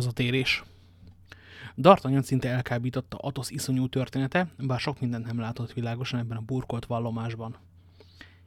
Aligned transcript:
Hazatérés. 0.00 0.64
D'Artagnan 1.76 2.22
szinte 2.22 2.48
elkábította 2.48 3.16
Atos 3.16 3.50
iszonyú 3.50 3.88
története, 3.88 4.48
bár 4.58 4.80
sok 4.80 5.00
mindent 5.00 5.26
nem 5.26 5.38
látott 5.38 5.72
világosan 5.72 6.20
ebben 6.20 6.36
a 6.36 6.40
burkolt 6.40 6.86
vallomásban. 6.86 7.56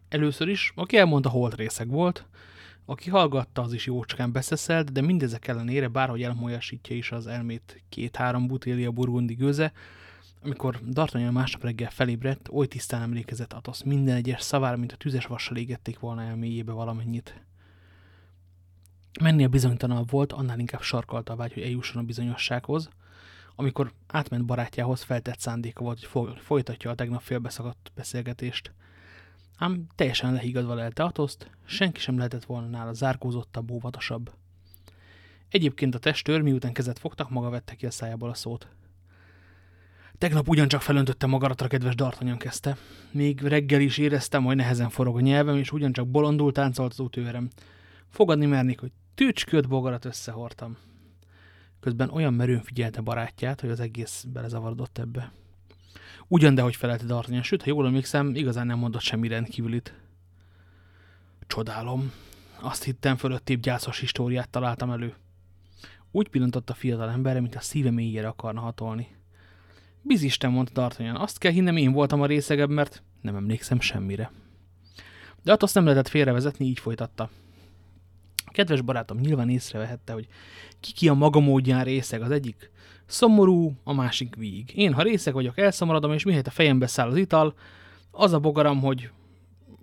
Először 0.09 0.47
is, 0.47 0.71
aki 0.75 0.97
elmondta 0.97 1.29
holt 1.29 1.55
részeg 1.55 1.89
volt, 1.89 2.25
aki 2.85 3.09
hallgatta, 3.09 3.61
az 3.61 3.73
is 3.73 3.85
jócskán 3.85 4.31
beszeszelt, 4.31 4.91
de 4.91 5.01
mindezek 5.01 5.47
ellenére 5.47 5.87
bárhogy 5.87 6.23
elmolyasítja 6.23 6.95
is 6.95 7.11
az 7.11 7.27
elmét 7.27 7.83
két-három 7.89 8.47
butélia 8.47 8.91
burgundi 8.91 9.33
gőze, 9.33 9.71
amikor 10.43 10.79
D'Artagnan 10.93 11.31
másnap 11.31 11.63
reggel 11.63 11.89
felébredt, 11.89 12.49
oly 12.51 12.67
tisztán 12.67 13.01
emlékezett 13.01 13.53
Atos 13.53 13.83
minden 13.83 14.15
egyes 14.15 14.41
szavára, 14.41 14.77
mint 14.77 14.91
a 14.91 14.97
tüzes 14.97 15.25
vassal 15.25 15.57
égették 15.57 15.99
volna 15.99 16.21
elméjébe 16.21 16.71
valamennyit. 16.71 17.41
Mennél 19.21 19.47
bizonytalanabb 19.47 20.09
volt, 20.09 20.31
annál 20.33 20.59
inkább 20.59 20.81
sarkalta 20.81 21.33
a 21.33 21.35
vágy, 21.35 21.53
hogy 21.53 21.63
eljusson 21.63 22.01
a 22.01 22.05
bizonyossághoz, 22.05 22.89
amikor 23.55 23.91
átment 24.07 24.45
barátjához 24.45 25.01
feltett 25.01 25.39
szándéka 25.39 25.83
volt, 25.83 26.05
hogy 26.05 26.39
folytatja 26.39 26.91
a 26.91 26.95
tegnap 26.95 27.21
félbeszakadt 27.21 27.91
beszélgetést. 27.95 28.71
Ám 29.57 29.87
teljesen 29.95 30.33
lehigadva 30.33 30.73
lelte 30.73 31.03
Atoszt, 31.03 31.49
senki 31.65 31.99
sem 31.99 32.17
lehetett 32.17 32.43
volna 32.43 32.67
nála 32.67 32.93
zárkózottabb, 32.93 33.71
óvatosabb. 33.71 34.31
Egyébként 35.49 35.95
a 35.95 35.99
testőr, 35.99 36.41
miután 36.41 36.73
kezet 36.73 36.99
fogtak, 36.99 37.29
maga 37.29 37.49
vette 37.49 37.75
ki 37.75 37.85
a 37.85 37.91
szájából 37.91 38.29
a 38.29 38.33
szót. 38.33 38.67
Tegnap 40.17 40.47
ugyancsak 40.47 40.81
felöntöttem 40.81 41.29
magaratra, 41.29 41.67
kedves 41.67 41.95
Dartanyan 41.95 42.37
kezdte. 42.37 42.77
Még 43.11 43.41
reggel 43.41 43.81
is 43.81 43.97
éreztem, 43.97 44.43
hogy 44.43 44.55
nehezen 44.55 44.89
forog 44.89 45.15
a 45.15 45.19
nyelvem, 45.19 45.57
és 45.57 45.71
ugyancsak 45.71 46.07
bolondul 46.07 46.51
táncolt 46.51 46.91
az 46.91 46.99
útőrem. 46.99 47.49
Fogadni 48.09 48.45
mernék, 48.45 48.79
hogy 48.79 48.91
tücsköt 49.15 49.67
bogarat 49.67 50.05
összehortam. 50.05 50.77
Közben 51.79 52.09
olyan 52.09 52.33
merőn 52.33 52.61
figyelte 52.61 53.01
barátját, 53.01 53.61
hogy 53.61 53.69
az 53.69 53.79
egész 53.79 54.25
belezavarodott 54.33 54.97
ebbe. 54.97 55.31
Ugyan, 56.27 56.55
de 56.55 56.61
hogy 56.61 56.75
felelte 56.75 57.05
D'Artagnan, 57.07 57.43
sőt, 57.43 57.63
ha 57.63 57.69
jól 57.69 57.85
emlékszem, 57.85 58.35
igazán 58.35 58.67
nem 58.67 58.77
mondott 58.77 59.01
semmi 59.01 59.27
rendkívülit. 59.27 59.93
Csodálom. 61.47 62.11
Azt 62.61 62.83
hittem, 62.83 63.17
fölöttébb 63.17 63.59
gyászos 63.59 63.99
históriát 63.99 64.49
találtam 64.49 64.91
elő. 64.91 65.15
Úgy 66.11 66.27
pillantott 66.27 66.69
a 66.69 66.73
fiatal 66.73 67.09
emberre, 67.09 67.39
mint 67.39 67.55
a 67.55 67.59
szíve 67.59 67.91
mélyére 67.91 68.27
akarna 68.27 68.59
hatolni. 68.59 69.07
Bizisten, 70.01 70.51
mondta 70.51 70.87
D'Artagnan, 70.89 71.15
azt 71.15 71.37
kell 71.37 71.51
hinnem, 71.51 71.77
én 71.77 71.91
voltam 71.91 72.21
a 72.21 72.25
részegebb, 72.25 72.69
mert 72.69 73.03
nem 73.21 73.35
emlékszem 73.35 73.79
semmire. 73.79 74.31
De 75.43 75.55
azt 75.59 75.75
nem 75.75 75.83
lehetett 75.83 76.07
félrevezetni, 76.07 76.65
így 76.65 76.79
folytatta. 76.79 77.29
Kedves 78.53 78.81
barátom 78.81 79.17
nyilván 79.17 79.49
észrevehette, 79.49 80.13
hogy 80.13 80.27
ki 80.79 80.91
ki 80.91 81.07
a 81.07 81.13
maga 81.13 81.39
módján 81.39 81.83
részeg 81.83 82.21
az 82.21 82.31
egyik. 82.31 82.71
Szomorú, 83.05 83.73
a 83.83 83.93
másik 83.93 84.35
víg. 84.35 84.71
Én, 84.75 84.93
ha 84.93 85.01
részeg 85.01 85.33
vagyok, 85.33 85.57
elszomorodom, 85.57 86.13
és 86.13 86.23
mihelyt 86.23 86.47
a 86.47 86.51
fejembe 86.51 86.87
száll 86.87 87.09
az 87.09 87.17
ital, 87.17 87.53
az 88.11 88.33
a 88.33 88.39
bogaram, 88.39 88.79
hogy 88.79 89.09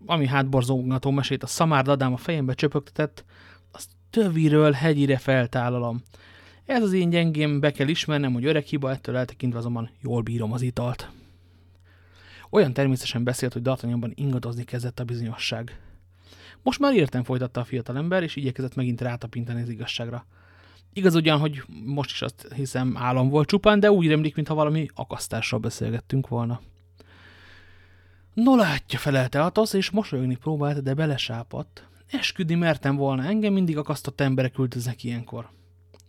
ami 0.07 0.27
hátborzógató 0.27 1.11
mesét 1.11 1.43
a 1.43 1.47
szamár 1.47 1.85
dadám 1.85 2.13
a 2.13 2.17
fejembe 2.17 2.55
csöpögtetett, 2.55 3.25
azt 3.73 3.89
töviről 4.11 4.73
hegyire 4.73 5.19
feltállalom. 5.19 6.03
Ez 6.65 6.83
az 6.83 6.93
én 6.93 7.11
gyengém, 7.11 7.61
be 7.61 7.71
kell 7.71 7.89
ismernem, 7.89 8.33
hogy 8.33 8.45
öreg 8.45 8.65
hiba, 8.65 8.91
ettől 8.91 9.17
eltekintve 9.17 9.59
azonban 9.59 9.91
jól 10.03 10.23
bírom 10.23 10.53
az 10.53 10.63
italt. 10.63 11.11
Olyan 12.51 12.73
természetesen 12.73 13.25
beszélt, 13.25 13.53
hogy 13.53 13.63
D'Artagnanban 13.65 14.13
ingadozni 14.15 14.65
kezdett 14.65 15.01
a 15.01 15.05
bizonyosság. 15.05 15.79
Most 16.63 16.79
már 16.79 16.95
értem 16.95 17.25
folytatta 17.25 17.61
a 17.61 17.65
fiatalember, 17.65 18.23
és 18.23 18.37
igyekezett 18.37 18.75
megint 18.75 19.01
rátapintani 19.01 19.63
az 19.63 19.69
igazságra. 19.69 20.27
Igaz 20.93 21.15
ugyan, 21.15 21.39
hogy 21.39 21.63
most 21.85 22.11
is 22.11 22.23
azt 22.23 22.53
hiszem 22.55 22.97
álom 22.97 23.29
volt 23.29 23.49
csupán, 23.49 23.81
de 23.81 23.91
úgy 23.91 24.09
remlik, 24.09 24.35
mintha 24.35 24.55
valami 24.55 24.89
akasztással 24.95 25.59
beszélgettünk 25.59 26.29
volna. 26.29 26.61
No 28.35 28.57
látja, 28.57 28.99
felelte 28.99 29.45
Atosz, 29.45 29.73
és 29.73 29.91
mosolyogni 29.91 30.37
próbált, 30.37 30.83
de 30.83 30.95
belesápadt. 30.95 31.89
Esküdni 32.11 32.55
mertem 32.55 32.97
volna, 32.97 33.25
engem 33.25 33.53
mindig 33.53 33.77
akasztott 33.77 34.21
emberek 34.21 34.59
üldöznek 34.59 35.05
ilyenkor. 35.05 35.51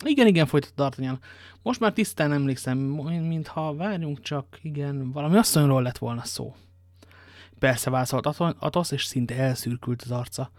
Igen, 0.06 0.28
igen, 0.28 0.46
folytatta 0.46 0.90
D'Artagnan. 0.90 1.18
Most 1.62 1.80
már 1.80 1.94
tisztán 1.94 2.32
emlékszem, 2.32 2.78
mintha 2.78 3.76
várjunk 3.76 4.22
csak, 4.22 4.60
igen, 4.62 5.12
valami 5.12 5.38
asszonyról 5.38 5.82
lett 5.82 5.98
volna 5.98 6.24
szó. 6.24 6.56
Persze 7.62 7.90
válaszolt 7.90 8.26
Atosz, 8.60 8.92
és 8.92 9.04
szinte 9.04 9.36
elszürkült 9.36 10.02
az 10.02 10.12
arca. 10.12 10.52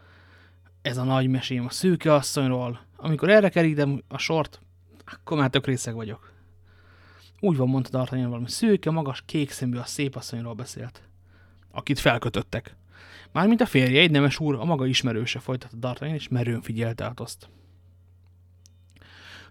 Ez 0.83 0.97
a 0.97 1.05
nagy 1.05 1.29
mesém 1.29 1.65
a 1.65 1.71
szűke 1.71 2.15
asszonyról. 2.15 2.81
Amikor 2.97 3.31
erre 3.31 3.49
kerítem 3.49 4.03
a 4.09 4.19
sort, 4.19 4.61
akkor 5.05 5.39
már 5.39 5.51
tök 5.51 5.67
részeg 5.67 5.95
vagyok. 5.95 6.33
Úgy 7.41 7.57
van, 7.57 7.69
mondta 7.69 8.05
D'Artagnan 8.05 8.27
valami 8.29 8.49
szőke, 8.49 8.91
magas, 8.91 9.23
kék 9.27 9.51
szemű 9.51 9.77
a 9.77 9.85
szép 9.85 10.17
asszonyról 10.17 10.55
beszélt. 10.55 11.03
Akit 11.71 11.99
felkötöttek. 11.99 12.77
Mármint 13.33 13.61
a 13.61 13.67
férje, 13.67 14.01
egy 14.01 14.11
nemes 14.11 14.39
úr, 14.39 14.55
a 14.55 14.65
maga 14.65 14.87
ismerőse 14.87 15.39
folytatta 15.39 15.77
D'Artagnan, 15.81 16.15
és 16.15 16.29
merőn 16.29 16.61
figyelte 16.61 17.05
Atoszt. 17.05 17.49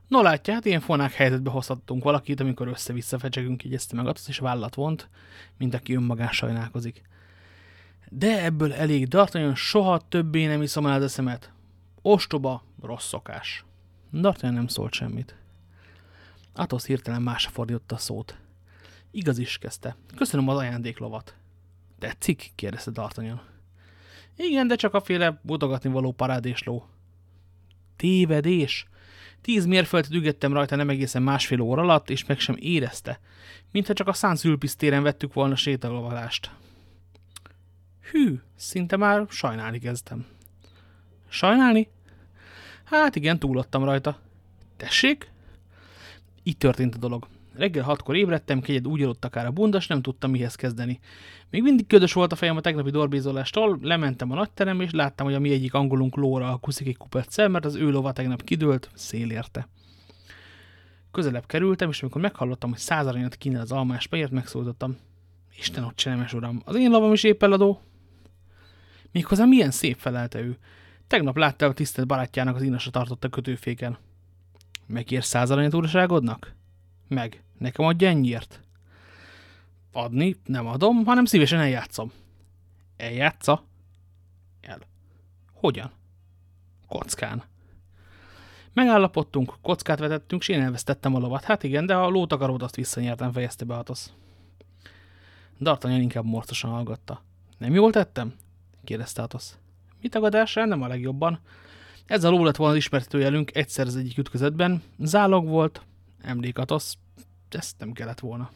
No 0.07 0.21
látja, 0.21 0.53
hát 0.53 0.65
ilyen 0.65 0.81
fonák 0.81 1.13
helyzetbe 1.13 1.49
hozhattunk 1.49 2.03
valakit, 2.03 2.39
amikor 2.39 2.67
össze-vissza 2.67 3.19
fecsegünk, 3.19 3.63
így 3.63 3.73
ezt 3.73 3.93
meg 3.93 4.07
Atosz, 4.07 4.27
és 4.27 4.37
vállat 4.37 4.75
vont, 4.75 5.09
mint 5.57 5.73
aki 5.73 5.95
önmagán 5.95 6.31
sajnálkozik. 6.31 7.09
De 8.13 8.43
ebből 8.43 8.73
elég 8.73 9.07
D'Artagnan 9.09 9.55
soha 9.55 10.01
többé 10.09 10.45
nem 10.45 10.61
iszom 10.61 10.85
el 10.85 10.93
az 10.93 11.03
eszemet. 11.03 11.51
Ostoba, 12.01 12.63
rossz 12.81 13.07
szokás. 13.07 13.65
D'Artagnan 14.13 14.53
nem 14.53 14.67
szólt 14.67 14.93
semmit. 14.93 15.35
Athos 16.53 16.85
hirtelen 16.85 17.21
másra 17.21 17.49
fordította 17.49 17.95
a 17.95 17.97
szót. 17.97 18.37
Igaz 19.11 19.37
is, 19.37 19.57
kezdte. 19.57 19.95
Köszönöm 20.15 20.47
az 20.47 20.57
ajándéklovat. 20.57 21.35
Tetszik? 21.99 22.51
kérdezte 22.55 22.91
D'Artagnan. 22.93 23.39
Igen, 24.35 24.67
de 24.67 24.75
csak 24.75 24.93
a 24.93 25.01
féle 25.01 25.39
mutogatni 25.43 25.89
való 25.89 26.11
parádésló. 26.11 26.87
Tévedés? 27.95 28.85
Tíz 29.41 29.65
mérföldet 29.65 30.11
ügettem 30.11 30.53
rajta 30.53 30.75
nem 30.75 30.89
egészen 30.89 31.21
másfél 31.21 31.61
óra 31.61 31.81
alatt, 31.81 32.09
és 32.09 32.25
meg 32.25 32.39
sem 32.39 32.55
érezte, 32.59 33.19
mintha 33.71 33.93
csak 33.93 34.07
a 34.07 34.13
szánszülpisztéren 34.13 35.03
vettük 35.03 35.33
volna 35.33 35.55
sétalovalást. 35.55 36.51
Hű, 38.11 38.39
szinte 38.55 38.97
már 38.97 39.25
sajnálni 39.29 39.79
kezdtem. 39.79 40.25
Sajnálni? 41.29 41.89
Hát 42.83 43.15
igen, 43.15 43.39
túlottam 43.39 43.83
rajta. 43.83 44.19
Tessék? 44.77 45.31
Így 46.43 46.57
történt 46.57 46.95
a 46.95 46.97
dolog. 46.97 47.27
Reggel 47.53 47.83
hatkor 47.83 48.15
ébredtem, 48.15 48.61
kegyed 48.61 48.87
úgy 48.87 49.01
aludt 49.03 49.25
akár 49.25 49.45
a 49.45 49.51
bundas, 49.51 49.87
nem 49.87 50.01
tudtam 50.01 50.31
mihez 50.31 50.55
kezdeni. 50.55 50.99
Még 51.49 51.61
mindig 51.61 51.87
ködös 51.87 52.13
volt 52.13 52.31
a 52.31 52.35
fejem 52.35 52.57
a 52.57 52.61
tegnapi 52.61 52.89
dorbézolástól, 52.89 53.79
lementem 53.81 54.31
a 54.31 54.35
nagyterem, 54.35 54.81
és 54.81 54.91
láttam, 54.91 55.25
hogy 55.25 55.35
a 55.35 55.39
mi 55.39 55.51
egyik 55.51 55.73
angolunk 55.73 56.15
lóra 56.15 56.57
kuszik 56.61 56.87
egy 56.87 56.97
kupet 56.97 57.31
szel, 57.31 57.49
mert 57.49 57.65
az 57.65 57.75
ő 57.75 57.89
lova 57.89 58.11
tegnap 58.11 58.43
kidőlt, 58.43 58.89
szélérte. 58.93 59.67
Közelebb 61.11 61.45
kerültem, 61.45 61.89
és 61.89 62.01
amikor 62.01 62.21
meghallottam, 62.21 62.69
hogy 62.69 62.79
száz 62.79 63.07
aranyat 63.07 63.35
kínál 63.35 63.61
az 63.61 63.71
almás 63.71 64.07
pejért, 64.07 64.31
megszólítottam. 64.31 64.97
Isten 65.57 65.83
ott 65.83 65.95
csenemes 65.95 66.33
uram, 66.33 66.61
az 66.65 66.75
én 66.75 66.89
lovam 66.89 67.13
is 67.13 67.23
épp 67.23 67.43
eladó. 67.43 67.81
Méghozzá 69.11 69.45
milyen 69.45 69.71
szép 69.71 69.97
felelte 69.97 70.39
ő. 70.39 70.57
Tegnap 71.07 71.37
látta 71.37 71.65
a 71.65 71.73
tisztelt 71.73 72.07
barátjának 72.07 72.55
az 72.55 72.61
inasra 72.61 72.91
tartott 72.91 73.23
a 73.23 73.29
kötőféken. 73.29 73.97
Megér 74.85 75.23
száz 75.23 75.51
aranyat 75.51 75.73
úrságodnak? 75.73 76.53
Meg. 77.07 77.43
Nekem 77.57 77.85
adja 77.85 78.07
ennyiért? 78.07 78.61
Adni 79.91 80.35
nem 80.45 80.67
adom, 80.67 81.05
hanem 81.05 81.25
szívesen 81.25 81.59
eljátszom. 81.59 82.11
Eljátsza? 82.97 83.63
El. 84.61 84.79
Hogyan? 85.53 85.91
Kockán. 86.87 87.43
Megállapodtunk, 88.73 89.53
kockát 89.61 89.99
vetettünk, 89.99 90.41
és 90.41 90.47
én 90.47 90.61
elvesztettem 90.61 91.15
a 91.15 91.19
lovat. 91.19 91.43
Hát 91.43 91.63
igen, 91.63 91.85
de 91.85 91.95
a 91.95 92.07
lótakarót 92.07 92.63
azt 92.63 92.75
visszanyertem, 92.75 93.31
fejezte 93.31 93.65
be 93.65 93.75
Hatosz. 93.75 94.13
D'Artagnan 95.59 95.99
inkább 96.01 96.25
morcosan 96.25 96.71
hallgatta. 96.71 97.23
Nem 97.57 97.73
jól 97.73 97.91
tettem? 97.91 98.33
Kérdezte 98.83 99.21
Atosz. 99.21 99.57
Mi 100.01 100.07
tagadásra? 100.07 100.65
Nem 100.65 100.81
a 100.81 100.87
legjobban. 100.87 101.39
Ez 102.05 102.23
a 102.23 102.29
ló 102.29 102.43
lett 102.43 102.55
volna 102.55 102.73
az 102.73 102.79
ismertetőjelünk 102.79 103.55
egyszer 103.55 103.85
az 103.85 103.95
egyik 103.95 104.17
ütközetben. 104.17 104.81
Zálog 104.99 105.47
volt, 105.47 105.81
emlék 106.21 106.57
Atosz, 106.57 106.97
ezt 107.49 107.75
nem 107.79 107.91
kellett 107.91 108.19
volna. 108.19 108.49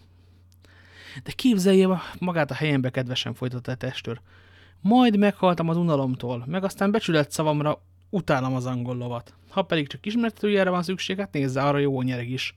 De 1.24 1.32
képzelje 1.32 2.02
magát 2.20 2.52
a 2.52 2.54
helyembe 2.54 2.90
kedvesen 2.90 3.34
folytatta 3.34 3.72
a 3.72 3.76
testőr. 3.76 4.22
Majd 4.82 5.18
meghaltam 5.18 5.70
az 5.70 5.78
unalomtól, 5.78 6.44
meg 6.48 6.64
aztán 6.64 6.92
becsület 6.92 7.32
szavamra 7.32 7.82
utálom 8.10 8.56
az 8.56 8.66
angol 8.66 8.96
lovat. 8.96 9.34
Ha 9.50 9.62
pedig 9.62 9.88
csak 9.88 10.06
ismertetőjelre 10.06 10.70
van 10.70 10.84
szükség, 10.84 11.20
hát 11.20 11.34
nézze, 11.34 11.62
arra 11.62 11.78
jó 11.78 12.02
nyereg 12.02 12.30
is. 12.30 12.56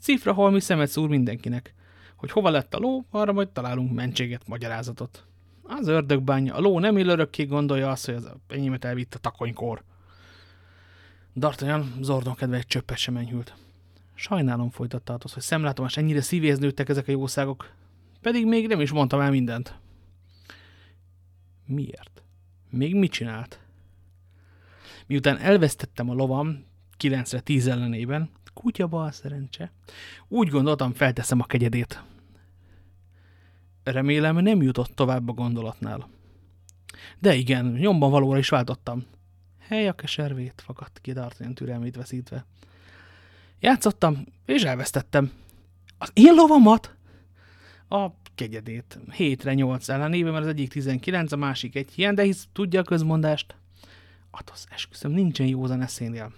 Cifra 0.00 0.32
holmi 0.32 0.60
szemet 0.60 0.88
szúr 0.88 1.08
mindenkinek. 1.08 1.74
Hogy 2.16 2.30
hova 2.30 2.50
lett 2.50 2.74
a 2.74 2.78
ló, 2.78 3.06
arra 3.10 3.32
majd 3.32 3.48
találunk 3.48 3.92
mentséget, 3.92 4.48
magyarázatot. 4.48 5.24
Az 5.78 5.88
ördögbánya. 5.88 6.54
A 6.54 6.60
ló 6.60 6.78
nem 6.78 6.96
él 6.96 7.08
örökké 7.08 7.44
gondolja 7.44 7.90
azt, 7.90 8.06
hogy 8.06 8.14
az 8.14 8.30
enyémet 8.48 8.84
elvitt 8.84 9.14
a 9.14 9.18
takonykor. 9.18 9.82
D'Artagnan 11.36 11.84
Zordon 12.00 12.34
kedve 12.34 12.56
egy 12.56 12.66
csöppet 12.66 12.96
sem 12.96 13.16
enyhült. 13.16 13.54
Sajnálom, 14.14 14.70
folytatta 14.70 15.12
Athos, 15.12 15.32
hogy 15.32 15.42
szemlátomás 15.42 15.96
ennyire 15.96 16.20
szívéhez 16.20 16.58
nőttek 16.58 16.88
ezek 16.88 17.08
a 17.08 17.10
jószágok. 17.10 17.70
Pedig 18.20 18.46
még 18.46 18.66
nem 18.66 18.80
is 18.80 18.90
mondtam 18.90 19.20
el 19.20 19.30
mindent. 19.30 19.78
Miért? 21.66 22.22
Még 22.70 22.94
mit 22.94 23.12
csinált? 23.12 23.60
Miután 25.06 25.38
elvesztettem 25.38 26.10
a 26.10 26.14
lovam 26.14 26.64
9-re 26.98 27.40
10 27.40 27.66
ellenében, 27.66 28.30
kutyaba 28.54 29.02
a 29.02 29.10
szerencse, 29.10 29.72
úgy 30.28 30.48
gondoltam, 30.48 30.92
felteszem 30.92 31.40
a 31.40 31.44
kegyedét. 31.44 32.02
Remélem 33.82 34.36
nem 34.36 34.62
jutott 34.62 34.94
tovább 34.94 35.28
a 35.28 35.32
gondolatnál. 35.32 36.08
De 37.18 37.34
igen, 37.34 37.66
nyomban 37.66 38.10
valóra 38.10 38.38
is 38.38 38.48
váltottam. 38.48 39.06
Hely 39.58 39.88
a 39.88 39.92
keservét, 39.92 40.62
fakadt 40.64 40.98
ki 41.02 41.12
D'Artagnan 41.14 41.54
türelmét 41.54 41.96
veszítve. 41.96 42.46
Játszottam, 43.60 44.26
és 44.46 44.62
elvesztettem. 44.62 45.32
Az 45.98 46.10
én 46.14 46.34
lovamat? 46.34 46.94
A 47.88 48.06
kegyedét. 48.34 48.98
Hétre 49.12 49.54
nyolc 49.54 49.88
ellenében, 49.88 50.32
mert 50.32 50.44
az 50.44 50.50
egyik 50.50 50.68
19, 50.68 51.32
a 51.32 51.36
másik 51.36 51.76
egy 51.76 51.92
ilyen, 51.94 52.14
de 52.14 52.22
hisz 52.22 52.48
tudja 52.52 52.80
a 52.80 52.84
közmondást. 52.84 53.54
Atosz, 54.30 54.66
esküszöm, 54.70 55.12
nincsen 55.12 55.46
józan 55.46 55.82
eszénél. 55.82 56.32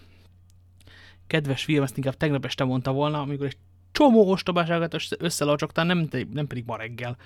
Kedves 1.27 1.65
fiam, 1.65 1.83
ezt 1.83 1.97
inkább 1.97 2.17
tegnap 2.17 2.45
este 2.45 2.65
mondta 2.65 2.93
volna, 2.93 3.21
amikor 3.21 3.47
egy 3.47 3.57
csomó 3.93 4.31
ostobáságot 4.31 4.97
összelocsogtál, 5.19 5.85
nem, 5.85 6.09
nem 6.33 6.47
pedig 6.47 6.65
ma 6.67 6.77
reggel. 6.77 7.17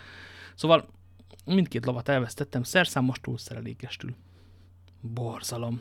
Szóval 0.55 0.89
mindkét 1.45 1.87
lovat 1.87 2.09
elvesztettem, 2.09 2.63
szerszámos 2.63 3.21
túl 3.21 3.39
szerelékestül. 3.39 4.15
Borzalom. 5.01 5.81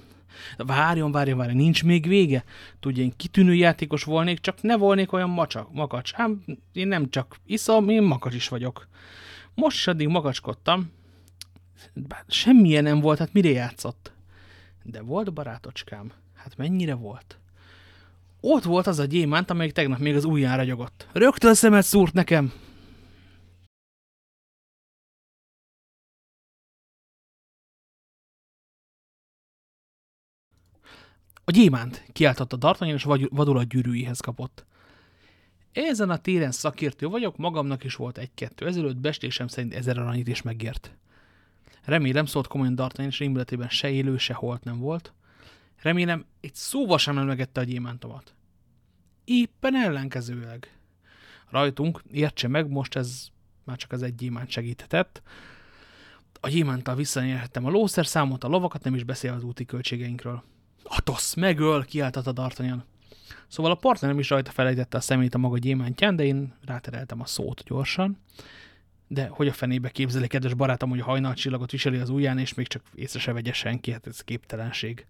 Várjon, 0.57 1.11
várjon, 1.11 1.37
várjon, 1.37 1.57
nincs 1.57 1.83
még 1.83 2.07
vége? 2.07 2.43
Tudja, 2.79 3.03
én 3.03 3.13
kitűnő 3.17 3.53
játékos 3.53 4.03
volnék, 4.03 4.39
csak 4.39 4.61
ne 4.61 4.77
volnék 4.77 5.11
olyan 5.11 5.29
macsak, 5.29 5.73
makacs. 5.73 6.13
Hát 6.13 6.29
én 6.73 6.87
nem 6.87 7.09
csak 7.09 7.35
iszom, 7.45 7.89
én 7.89 8.03
makacs 8.03 8.33
is 8.33 8.47
vagyok. 8.47 8.87
Most 9.53 9.77
is 9.77 9.87
addig 9.87 10.07
makacskodtam. 10.07 10.91
Bár 11.93 12.23
semmilyen 12.27 12.83
nem 12.83 12.99
volt, 12.99 13.19
hát 13.19 13.33
mire 13.33 13.49
játszott? 13.49 14.11
De 14.83 15.01
volt 15.01 15.33
barátocskám. 15.33 16.11
Hát 16.33 16.57
mennyire 16.57 16.93
volt? 16.93 17.39
Ott 18.47 18.63
volt 18.63 18.88
az 18.88 19.00
a 19.00 19.06
gyémánt, 19.06 19.50
amelyik 19.50 19.71
tegnap 19.71 20.00
még 20.00 20.15
az 20.15 20.25
ujján 20.25 20.57
ragyogott. 20.57 21.07
Rögtön 21.13 21.53
szemet 21.53 21.83
szúrt 21.83 22.13
nekem. 22.13 22.53
A 31.44 31.51
gyémánt, 31.51 32.06
kiáltotta 32.12 32.57
D'Artagnan, 32.59 32.94
és 32.94 33.03
vadulat 33.30 33.68
gyűrűihez 33.68 34.19
kapott. 34.19 34.65
Ezen 35.71 36.09
a 36.09 36.18
téren 36.18 36.51
szakértő 36.51 37.07
vagyok, 37.07 37.38
magamnak 37.38 37.83
is 37.83 37.95
volt 37.95 38.18
egy-kettő. 38.18 38.68
Ezelőtt 38.68 38.97
bestésem 38.97 39.47
szerint 39.47 39.74
ezer 39.74 39.97
aranyit 39.97 40.27
is 40.27 40.42
megért. 40.42 40.97
Remélem, 41.83 42.25
szólt 42.25 42.47
komolyan 42.47 42.75
D'Artagnan, 42.77 43.06
és 43.06 43.19
rémületében 43.19 43.69
se 43.69 43.89
élő, 43.89 44.18
se 44.18 44.33
holt 44.33 44.63
nem 44.63 44.80
volt. 44.80 45.13
Remélem, 45.85 46.25
egy 46.41 46.55
szóval 46.55 46.97
sem 46.97 47.17
emlegette 47.17 47.59
a 47.59 47.63
gyémántomat. 47.63 48.33
Éppen 49.23 49.75
ellenkezőleg. 49.75 50.77
Rajtunk, 51.49 52.01
értse 52.11 52.47
meg, 52.47 52.69
most 52.69 52.95
ez 52.95 53.27
már 53.63 53.77
csak 53.77 53.91
az 53.91 54.03
egy 54.03 54.15
gyémánt 54.15 54.49
segíthetett. 54.49 55.21
A 56.39 56.47
gyémánttal 56.49 56.95
visszanyerhettem 56.95 57.65
a 57.65 57.69
lószer 57.69 58.05
számot, 58.05 58.43
a 58.43 58.47
lovakat, 58.47 58.83
nem 58.83 58.95
is 58.95 59.03
beszél 59.03 59.33
az 59.33 59.43
úti 59.43 59.65
költségeinkről. 59.65 60.43
Atosz, 60.83 61.33
megöl, 61.33 61.85
kiáltott 61.85 62.27
a 62.27 62.33
D'Artagnan. 62.33 62.79
Szóval 63.47 63.71
a 63.71 63.75
partnerem 63.75 64.19
is 64.19 64.29
rajta 64.29 64.51
felejtette 64.51 64.97
a 64.97 65.01
szemét 65.01 65.35
a 65.35 65.37
maga 65.37 65.57
gyémántján, 65.57 66.15
de 66.15 66.23
én 66.23 66.53
rátereltem 66.65 67.21
a 67.21 67.25
szót 67.25 67.63
gyorsan. 67.63 68.17
De 69.07 69.27
hogy 69.27 69.47
a 69.47 69.53
fenébe 69.53 69.89
képzeli, 69.89 70.27
kedves 70.27 70.53
barátom, 70.53 70.89
hogy 70.89 70.99
a 70.99 71.03
hajnalcsillagot 71.03 71.71
viseli 71.71 71.97
az 71.97 72.09
ujján, 72.09 72.37
és 72.37 72.53
még 72.53 72.67
csak 72.67 72.83
észre 72.95 73.19
se 73.19 73.33
vegye 73.33 73.53
senki, 73.53 73.91
hát 73.91 74.07
ez 74.07 74.21
képtelenség. 74.21 75.07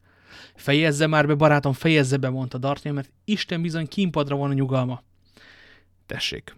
Fejezze 0.56 1.08
már 1.08 1.28
be, 1.28 1.34
barátom, 1.34 1.74
fejezze 1.74 2.18
be, 2.18 2.30
mondta 2.30 2.58
D'Artagnan, 2.62 2.94
mert 2.94 3.12
Isten 3.26 3.62
bizony 3.62 3.88
kínpadra 3.88 4.36
van 4.36 4.50
a 4.50 4.54
nyugalma. 4.54 5.04
Tessék. 6.06 6.56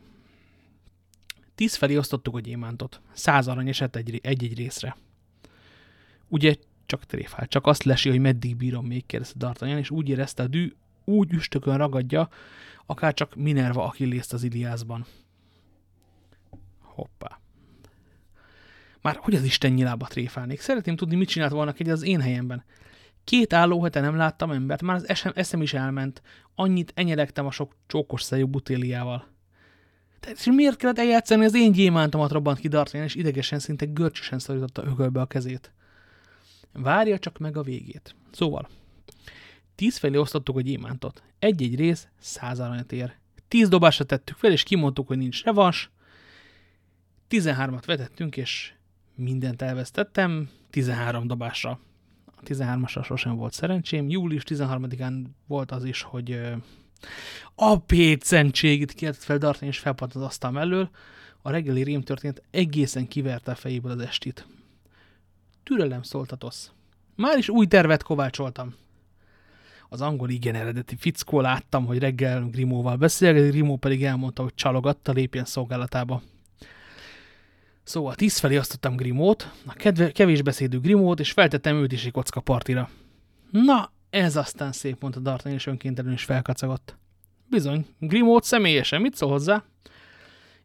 Tíz 1.56 1.76
felé 1.76 1.98
osztottuk 1.98 2.36
a 2.36 2.40
gyémántot. 2.40 3.02
Száz 3.14 3.48
arany 3.48 3.68
esett 3.68 3.96
egy-egy 3.96 4.58
részre. 4.58 4.98
Ugye 6.28 6.56
csak 6.86 7.06
tréfál, 7.06 7.48
csak 7.48 7.68
azt 7.68 7.84
lesi, 7.84 8.10
hogy 8.10 8.20
meddig 8.20 8.56
bírom 8.56 8.86
még, 8.86 9.06
kérdezte 9.06 9.36
D'Artagnan, 9.40 9.78
és 9.78 9.90
úgy 9.90 10.10
érezte 10.10 10.44
a 10.44 10.48
dű, 10.48 10.74
úgy 11.04 11.34
üstökön 11.34 11.78
ragadja, 11.78 12.30
akár 12.86 13.14
csak 13.14 13.36
Minerva 13.36 13.84
Achillészt 13.84 14.34
az 14.34 14.44
Iliászban. 14.44 15.06
Hoppá. 16.82 17.40
Már 19.02 19.16
hogy 19.22 19.36
az 19.36 19.44
Isten 19.44 19.72
nyilába 19.72 20.08
tréfálnék? 20.08 20.60
Szeretném 20.60 20.96
tudni, 20.96 21.16
mit 21.16 21.28
csinált 21.28 21.52
volna 21.52 21.74
egy 21.78 21.90
az 21.90 22.04
én 22.04 22.22
helyemben. 22.22 22.64
Két 23.28 23.54
álló 23.54 23.84
hete 23.84 24.00
nem 24.00 24.16
láttam 24.16 24.52
embert, 24.52 24.82
már 24.82 24.96
az 24.96 25.08
esem, 25.08 25.32
eszem 25.36 25.62
is 25.62 25.74
elment. 25.74 26.22
Annyit 26.56 26.92
enyelegtem 26.96 27.46
a 27.46 27.52
sok 27.52 27.76
csókos 27.88 28.22
szájú 28.22 28.48
butéliával. 28.48 29.28
Tehát 30.20 30.38
és 30.38 30.46
miért 30.46 30.78
kellett 30.78 31.00
eljátszani 31.00 31.46
az 31.46 31.56
én 31.56 31.72
gyémántomat 31.72 32.32
robbant 32.32 32.60
ki 32.60 32.68
D'Artagnan, 32.72 33.04
és 33.04 33.16
idegesen, 33.16 33.60
szinte 33.60 33.86
görcsösen 33.86 34.40
szorította 34.40 34.84
ökölbe 34.84 35.22
a 35.22 35.26
kezét. 35.26 35.74
Várja 36.74 37.20
csak 37.20 37.38
meg 37.38 37.58
a 37.58 37.62
végét. 37.62 38.16
Szóval, 38.32 38.70
tíz 39.76 39.98
felé 39.98 40.18
osztottuk 40.18 40.58
a 40.58 40.62
gyémántot. 40.62 41.24
Egy-egy 41.40 41.76
rész 41.76 42.08
száz 42.20 42.60
aranyat 42.60 42.92
ér. 42.92 43.16
Tíz 43.48 43.70
dobásra 43.70 44.06
tettük 44.06 44.38
fel, 44.38 44.52
és 44.52 44.64
kimondtuk, 44.64 45.08
hogy 45.08 45.18
nincs 45.18 45.44
revans. 45.44 45.92
Tizenhármat 47.28 47.86
vetettünk, 47.86 48.38
és 48.38 48.74
mindent 49.16 49.62
elvesztettem 49.62 50.50
13 50.70 51.28
dobásra. 51.28 51.80
A 52.42 52.44
13-asra 52.46 53.06
sosem 53.06 53.36
volt 53.36 53.54
szerencsém. 53.54 54.10
Július 54.10 54.44
13-án 54.46 55.24
volt 55.48 55.72
az 55.72 55.84
is, 55.84 56.02
hogy 56.02 56.40
a 57.56 57.80
pétszentség 57.80 58.94
kiáltott 58.94 59.24
fel 59.24 59.38
Dartani, 59.38 59.68
és 59.68 59.80
felpadt 59.80 60.14
az 60.14 60.22
asztal 60.22 60.52
mellől. 60.52 60.90
A 61.42 61.50
reggeli 61.50 61.84
rém 61.84 62.02
történet 62.02 62.44
egészen 62.52 63.08
kiverte 63.08 63.52
a 63.52 63.56
fejéből 63.56 63.92
az 63.92 64.00
estit. 64.00 64.48
Türelem 65.64 66.02
szóltatosz. 66.02 66.72
Már 67.16 67.38
is 67.38 67.50
új 67.50 67.66
tervet 67.66 68.04
kovácsoltam. 68.04 68.76
Az 69.90 70.02
angol 70.02 70.30
igen 70.30 70.56
eredeti 70.56 70.96
fickó 70.96 71.42
láttam, 71.42 71.86
hogy 71.86 72.00
reggel 72.00 72.44
Grimóval 72.44 72.96
beszélget, 72.96 73.50
Grimó 73.52 73.78
pedig 73.78 74.04
elmondta, 74.04 74.44
hogy 74.44 74.56
csalogatta, 74.56 75.12
lépjen 75.12 75.46
szolgálatába. 75.46 76.22
Szóval 77.88 78.16
tíz 78.16 78.38
felé 78.38 78.58
osztottam 78.58 78.96
Grimót, 78.96 79.52
a 79.66 79.74
kedve, 79.74 80.12
kevés 80.12 80.42
beszédű 80.42 80.80
Grimót, 80.80 81.20
és 81.20 81.32
feltettem 81.32 81.76
őt 81.76 81.92
is 81.92 82.06
egy 82.06 82.12
kocka 82.12 82.40
partira. 82.40 82.90
Na, 83.52 83.92
ez 84.10 84.36
aztán 84.36 84.72
szép, 84.72 85.02
mondta 85.02 85.20
Dartan, 85.20 85.52
és 85.52 85.66
önkéntelenül 85.66 86.16
is 86.16 86.24
felkacagott. 86.24 86.98
Bizony, 87.50 87.86
Grimót 88.00 88.44
személyesen, 88.44 89.02
mit 89.02 89.16
szól 89.16 89.30
hozzá? 89.30 89.64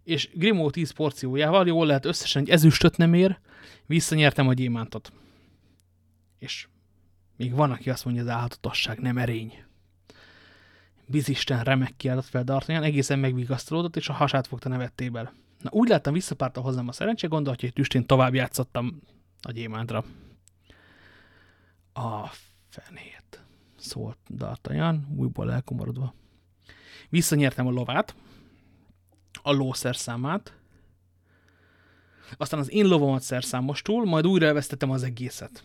És 0.04 0.30
Grimó 0.34 0.70
tíz 0.70 0.90
porciójával, 0.90 1.66
jól 1.66 1.86
lehet 1.86 2.04
összesen 2.04 2.42
egy 2.42 2.50
ezüstöt 2.50 2.96
nem 2.96 3.14
ér, 3.14 3.38
visszanyertem 3.86 4.48
a 4.48 4.52
gyémántot. 4.52 5.12
És 6.38 6.68
még 7.36 7.52
van, 7.54 7.70
aki 7.70 7.90
azt 7.90 8.04
mondja, 8.04 8.22
az 8.22 8.28
álhatatosság 8.28 8.98
nem 8.98 9.18
erény. 9.18 9.64
Bizisten 11.06 11.62
remek 11.62 11.96
kiáltott 11.96 12.26
fel 12.26 12.44
D'Artagnan, 12.46 12.82
egészen 12.82 13.18
megvigasztalódott, 13.18 13.96
és 13.96 14.08
a 14.08 14.12
hasát 14.12 14.46
fogta 14.46 14.68
nevettéből. 14.68 15.32
Na, 15.62 15.70
úgy 15.70 15.88
láttam, 15.88 16.12
visszapárta 16.12 16.60
hozzám 16.60 16.88
a 16.88 16.92
szerencsé, 16.92 17.26
gondolhatja, 17.26 17.68
hogy 17.68 17.76
tüstén 17.76 18.06
tovább 18.06 18.34
játszottam 18.34 19.02
a 19.42 19.52
gyémántra. 19.52 20.04
A 21.92 22.26
fenét, 22.68 23.44
szólt 23.76 24.18
D'Artagnan, 24.36 24.98
újból 25.16 25.52
elkomorodva. 25.52 26.14
Visszanyertem 27.08 27.66
a 27.66 27.70
lovát, 27.70 28.14
a 29.42 29.52
lószer 29.52 29.96
számát, 29.96 30.52
aztán 32.36 32.60
az 32.60 32.72
én 32.72 32.86
lovamat 32.86 33.22
szerszámostul, 33.22 34.04
majd 34.04 34.26
újra 34.26 34.46
elvesztettem 34.46 34.90
az 34.90 35.02
egészet. 35.02 35.64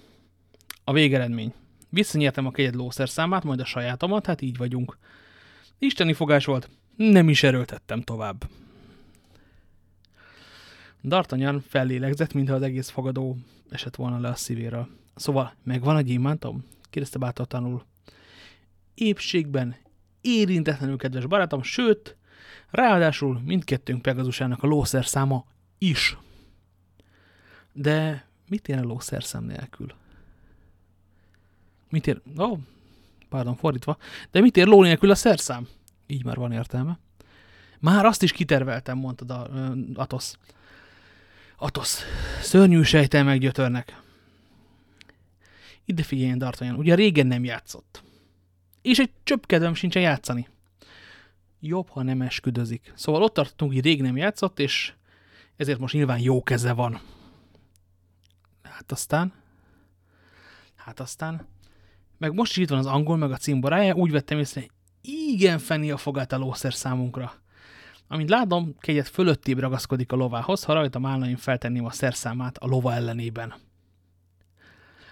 A 0.84 0.94
végeredmény. 0.94 1.54
Visszanyertem 1.90 2.46
a 2.46 2.52
kegyed 2.52 2.76
lószerszámát, 2.76 3.44
majd 3.44 3.60
a 3.60 3.66
sajátomat, 3.66 4.26
hát 4.26 4.42
így 4.42 4.58
vagyunk. 4.58 4.98
Isteni 5.80 6.14
fogás 6.14 6.46
volt, 6.46 6.70
nem 6.96 7.30
is 7.30 7.44
erőltettem 7.44 8.02
tovább. 8.02 8.50
D'Artagnan 11.04 11.62
fellélegzett, 11.68 12.34
mintha 12.34 12.56
az 12.56 12.62
egész 12.62 12.90
fogadó 12.90 13.38
esett 13.70 13.96
volna 13.96 14.20
le 14.20 14.28
a 14.28 14.36
szívéről. 14.36 14.88
Szóval, 15.16 15.54
megvan 15.64 15.96
a 15.96 16.02
gyémántom? 16.02 16.66
kérdezte 16.90 17.18
bátortanul. 17.20 17.86
Épségben, 18.94 19.76
érintetlenül 20.22 20.98
kedves 20.98 21.26
barátom, 21.26 21.62
sőt, 21.62 22.18
ráadásul 22.70 23.42
mindkettőnk 23.46 24.02
Pegazusának 24.02 24.64
a 24.64 24.68
lószerszáma 24.68 25.46
is. 25.78 26.18
De 27.74 28.28
mit 28.48 28.68
ér 28.68 28.78
a 28.78 28.84
lószerszám 28.84 29.44
nélkül? 29.44 29.94
Mit 31.90 32.08
ér? 32.08 32.22
Ó, 32.38 32.44
oh, 32.44 32.60
Pardon, 33.30 33.56
fordítva. 33.56 33.98
De 34.32 34.42
mit 34.42 34.58
ér 34.58 34.68
ló 34.68 34.82
nélkül 34.82 35.12
a 35.12 35.16
szerszám? 35.16 35.68
Így 36.08 36.24
már 36.24 36.36
van 36.36 36.52
értelme. 36.52 37.00
Már 37.80 38.06
azt 38.06 38.24
is 38.24 38.32
kiterveltem, 38.32 38.98
mondta 38.98 39.36
a, 39.36 39.74
Atosz. 39.94 40.38
Atosz, 41.60 42.04
szörnyű 42.42 42.82
sejtel 42.82 43.38
gyötörnek. 43.38 44.02
Ide 45.86 46.04
figyeljen, 46.04 46.38
D'Artagnan, 46.40 46.78
ugye 46.78 46.96
régen 46.96 47.28
nem 47.28 47.44
játszott. 47.44 48.04
És 48.82 49.00
egy 49.00 49.12
csöpp 49.24 49.46
kedvem 49.46 49.74
sincsen 49.74 50.02
játszani. 50.02 50.48
Jobb, 51.60 51.90
ha 51.90 52.04
nem 52.04 52.22
esküdözik. 52.22 52.94
Szóval 52.96 53.24
ott 53.24 53.34
tartunk, 53.34 53.74
hogy 53.74 53.84
rég 53.84 54.02
nem 54.02 54.18
játszott, 54.18 54.60
és 54.60 54.94
ezért 55.56 55.80
most 55.80 55.94
nyilván 55.94 56.20
jó 56.20 56.44
keze 56.44 56.74
van. 56.74 57.02
Hát 58.64 58.92
aztán... 58.92 59.34
Hát 60.76 61.00
aztán... 61.00 61.48
Meg 62.18 62.34
most 62.34 62.52
is 62.52 62.58
itt 62.58 62.70
van 62.70 62.80
az 62.80 62.86
angol, 62.86 63.18
meg 63.18 63.32
a 63.32 63.38
cimborája, 63.38 63.94
úgy 63.94 64.12
vettem 64.12 64.40
észre, 64.40 64.66
igen 65.02 65.60
fenni 65.60 65.92
a 65.92 65.98
fogát 65.98 66.32
a 66.32 66.38
lószer 66.38 66.74
számunkra. 66.74 67.34
Amint 68.08 68.30
látom, 68.30 68.76
kegyet 68.80 69.08
fölöttébb 69.08 69.60
ragaszkodik 69.60 70.12
a 70.12 70.16
lovához, 70.16 70.64
ha 70.64 70.74
rajta 70.74 71.00
állna, 71.04 71.28
én 71.28 71.38
feltenném 71.38 71.86
a 71.86 71.92
szerszámát 71.92 72.58
a 72.58 72.68
lova 72.68 72.94
ellenében. 72.94 73.54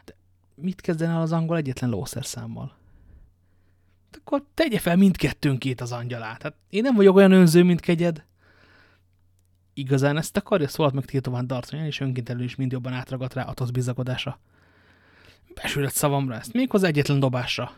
De 0.06 0.16
mit 0.56 0.82
kezdene 0.82 1.14
el 1.14 1.22
az 1.22 1.32
angol 1.32 1.58
egyetlen 1.58 1.90
lószerszámmal? 1.90 2.76
De 4.12 4.18
akkor 4.22 4.44
tegye 4.54 4.80
fel 4.80 4.96
mindkettőnkét 4.96 5.82
az 5.82 5.92
angyalát. 5.92 6.42
Hát 6.42 6.56
én 6.70 6.82
nem 6.82 6.96
vagyok 6.96 7.16
olyan 7.16 7.32
önző, 7.32 7.64
mint 7.64 7.80
kegyed. 7.80 8.26
Igazán 9.74 10.18
ezt 10.18 10.38
akarja, 10.38 10.68
szólt 10.68 10.94
meg 10.94 11.06
tiltován 11.06 11.46
D'Artagnan, 11.48 11.86
és 11.86 12.00
önként 12.00 12.30
is 12.30 12.56
mind 12.56 12.72
jobban 12.72 12.94
átragadt 12.94 13.34
rá 13.34 13.44
Atos 13.44 13.72
bizakodásra. 13.72 14.40
Besülött 15.54 15.94
szavamra 15.94 16.36
ezt, 16.36 16.54
méghozzá 16.54 16.88
egyetlen 16.88 17.20
dobásra. 17.20 17.72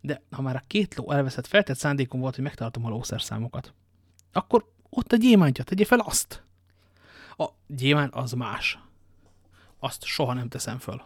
De 0.00 0.22
ha 0.30 0.42
már 0.42 0.56
a 0.56 0.62
két 0.66 0.94
ló 0.94 1.10
elveszett, 1.10 1.46
feltett 1.46 1.76
szándékom 1.76 2.20
volt, 2.20 2.34
hogy 2.34 2.44
megtartom 2.44 2.86
a 2.86 2.88
lószerszámokat. 2.88 3.74
Akkor 4.32 4.72
ott 4.90 5.12
a 5.12 5.16
gyémántja, 5.16 5.64
tegye 5.64 5.84
fel 5.84 5.98
azt. 5.98 6.42
A 7.36 7.48
gyémán 7.66 8.10
az 8.12 8.32
más. 8.32 8.78
Azt 9.78 10.04
soha 10.04 10.32
nem 10.32 10.48
teszem 10.48 10.78
föl. 10.78 11.02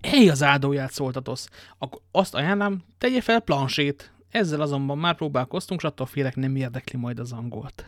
Ej, 0.00 0.28
az 0.28 0.42
áldóját 0.42 0.92
szóltatosz. 0.92 1.48
Akkor 1.78 2.00
azt 2.10 2.34
ajánlám, 2.34 2.84
tegye 2.98 3.20
fel 3.20 3.40
plansét. 3.40 4.12
Ezzel 4.30 4.60
azonban 4.60 4.98
már 4.98 5.14
próbálkoztunk, 5.14 5.80
s 5.80 5.84
attól 5.84 6.06
félek 6.06 6.36
nem 6.36 6.56
érdekli 6.56 6.98
majd 6.98 7.18
az 7.18 7.32
angolt. 7.32 7.84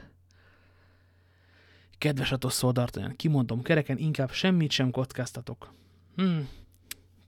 Kedves 1.99 2.33
Atos 2.33 2.53
Szoldartanyan, 2.53 3.17
kimondom 3.17 3.63
kereken, 3.63 3.99
inkább 3.99 4.31
semmit 4.33 4.71
sem 4.71 4.91
kockáztatok. 4.91 5.73
Hm, 6.17 6.39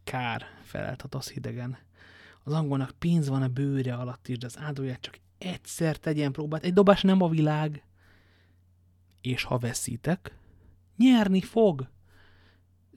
kár, 0.04 0.46
felelt 0.72 1.02
Atos 1.02 1.28
hidegen. 1.28 1.78
Az 2.44 2.52
angolnak 2.52 2.90
pénz 2.90 3.28
van 3.28 3.42
a 3.42 3.48
bőre 3.48 3.94
alatt 3.94 4.28
is, 4.28 4.38
de 4.38 4.46
az 4.46 4.58
áldóját 4.58 5.00
csak 5.00 5.18
egyszer 5.38 5.96
tegyen 5.96 6.32
próbát. 6.32 6.64
Egy 6.64 6.72
dobás 6.72 7.02
nem 7.02 7.22
a 7.22 7.28
világ. 7.28 7.84
És 9.20 9.42
ha 9.42 9.58
veszítek, 9.58 10.36
nyerni 10.96 11.40
fog. 11.40 11.88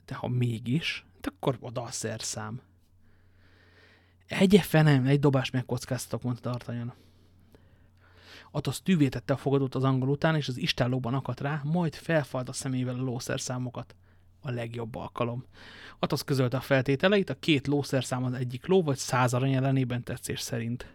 De 0.06 0.16
ha 0.16 0.28
mégis, 0.28 1.06
akkor 1.22 1.58
oda 1.60 1.82
a 1.82 1.92
szerszám. 1.92 2.62
Egye 4.28 4.62
fenem, 4.62 5.06
egy 5.06 5.20
dobás 5.20 5.50
megkockáztatok, 5.50 6.22
mondta 6.22 6.58
D'Artagnan. 6.58 6.92
Atosz 8.52 8.82
tűvétette 8.82 9.34
a 9.34 9.38
fogadót 9.38 9.76
az 9.76 9.84
angol 9.84 10.10
után, 10.10 10.36
és 10.36 10.48
az 10.48 10.58
istállóban 10.58 11.14
akadt 11.14 11.40
rá, 11.40 11.62
majd 11.64 11.96
felfalt 11.96 12.50
a 12.50 12.54
szemével 12.54 12.96
a 12.96 13.02
lószerszámokat. 13.02 13.96
A 14.46 14.52
legjobb 14.52 14.96
alkalom. 14.96 15.46
Atosz 16.00 16.24
közölte 16.24 16.58
a 16.58 16.62
feltételeit, 16.62 17.30
a 17.30 17.40
két 17.40 17.68
lószerszám 17.68 18.24
az 18.24 18.34
egyik 18.34 18.66
ló, 18.66 18.84
vagy 18.84 18.98
száz 18.98 19.34
arany 19.34 19.54
ellenében 19.54 20.04
tetszés 20.04 20.40
szerint. 20.40 20.94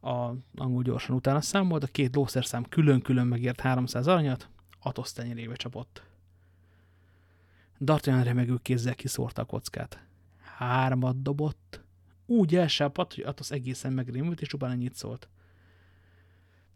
A 0.00 0.30
angol 0.56 0.82
gyorsan 0.82 1.16
utána 1.16 1.40
számolt, 1.40 1.82
a 1.82 1.86
két 1.86 2.14
lószerszám 2.14 2.64
külön-külön 2.64 3.26
megért 3.26 3.60
300 3.60 4.06
aranyat, 4.06 4.48
Atosz 4.80 5.12
tenyerébe 5.12 5.54
csapott. 5.54 6.02
D'Artagnan 7.80 8.24
remegő 8.24 8.58
kézzel 8.62 8.94
kiszórta 8.94 9.42
a 9.42 9.44
kockát. 9.44 10.04
Hármat 10.56 11.22
dobott. 11.22 11.80
Úgy 12.26 12.56
elsápadt, 12.56 13.14
hogy 13.14 13.24
Atosz 13.24 13.50
egészen 13.50 13.92
megrémült, 13.92 14.40
és 14.40 14.48
csupán 14.48 14.70
ennyit 14.70 14.94
szólt. 14.94 15.28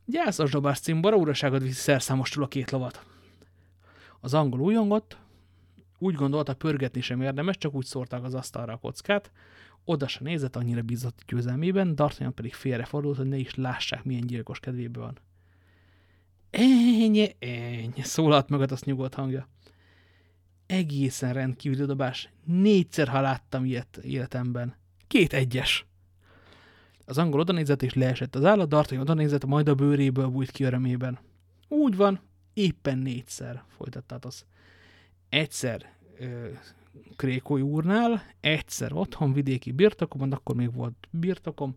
Gyászos 0.04 0.50
dobás 0.50 0.80
cimbora, 0.80 1.16
uraságod 1.16 1.62
viszi 1.62 1.80
szerszámostul 1.80 2.42
a 2.42 2.48
két 2.48 2.70
lovat. 2.70 3.06
Az 4.20 4.34
angol 4.34 4.60
újongott, 4.60 5.16
úgy 6.04 6.14
gondolta, 6.14 6.54
pörgetni 6.54 7.00
sem 7.00 7.20
érdemes, 7.20 7.56
csak 7.56 7.75
úgy 7.75 7.84
szórták 7.84 8.23
az 8.23 8.34
asztalra 8.34 8.73
a 8.73 8.76
kockát, 8.76 9.30
oda 9.84 10.08
se 10.08 10.20
nézett, 10.23 10.56
annyira 10.56 10.82
bízott 10.82 11.23
győzelmében, 11.26 11.94
D'Artagnan 11.96 12.32
pedig 12.34 12.54
félrefordult, 12.54 13.16
hogy 13.16 13.28
ne 13.28 13.37
is 13.37 13.54
lássák, 13.54 14.04
milyen 14.04 14.26
gyilkos 14.26 14.61
kedvéből 14.61 15.02
van. 15.02 15.18
Ennyi, 16.50 17.37
ennyi, 17.38 18.02
szólalt 18.02 18.49
meg 18.49 18.73
azt 18.73 18.84
nyugodt 18.84 19.14
hangja 19.14 19.49
egészen 20.66 21.32
rendkívüli 21.32 21.84
dobás. 21.84 22.28
Négyszer, 22.44 23.08
ha 23.08 23.20
láttam 23.20 23.64
ilyet 23.64 23.96
életemben. 23.96 24.75
Két 25.06 25.32
egyes. 25.32 25.87
Az 27.04 27.18
angol 27.18 27.40
odanézett 27.40 27.82
és 27.82 27.94
leesett 27.94 28.34
az 28.34 28.44
állat, 28.44 28.68
D'Artagnan 28.70 29.00
odanézett, 29.00 29.44
majd 29.44 29.68
a 29.68 29.75
bőréből 29.75 30.26
bújt 30.26 30.50
ki 30.50 30.64
örömében. 30.64 31.18
Úgy 31.68 31.96
van, 31.96 32.20
éppen 32.52 32.99
négyszer, 32.99 33.62
folytatta 33.76 34.18
az. 34.20 34.44
Egyszer 35.28 35.92
Krékói 37.16 37.61
úrnál, 37.61 38.23
egyszer 38.40 38.92
otthon 38.92 39.33
vidéki 39.33 39.73
birtokomon, 39.73 40.33
akkor 40.33 40.54
még 40.54 40.73
volt 40.73 41.09
birtokom, 41.11 41.75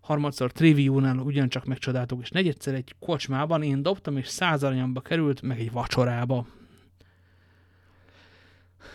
harmadszor 0.00 0.52
Trévi 0.52 0.88
úrnál 0.88 1.18
ugyancsak 1.18 1.64
megcsodáltuk, 1.64 2.22
és 2.22 2.30
negyedszer 2.30 2.74
egy 2.74 2.94
kocsmában 2.98 3.62
én 3.62 3.82
dobtam, 3.82 4.16
és 4.16 4.28
száz 4.28 4.62
aranyamba 4.62 5.00
került, 5.00 5.42
meg 5.42 5.60
egy 5.60 5.72
vacsorába. 5.72 6.46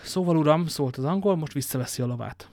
Szóval 0.04 0.38
uram, 0.38 0.68
szólt 0.68 0.98
az 0.98 1.04
angol, 1.04 1.36
most 1.36 1.54
visszaveszi 1.54 2.02
a 2.02 2.06
lovát. 2.06 2.50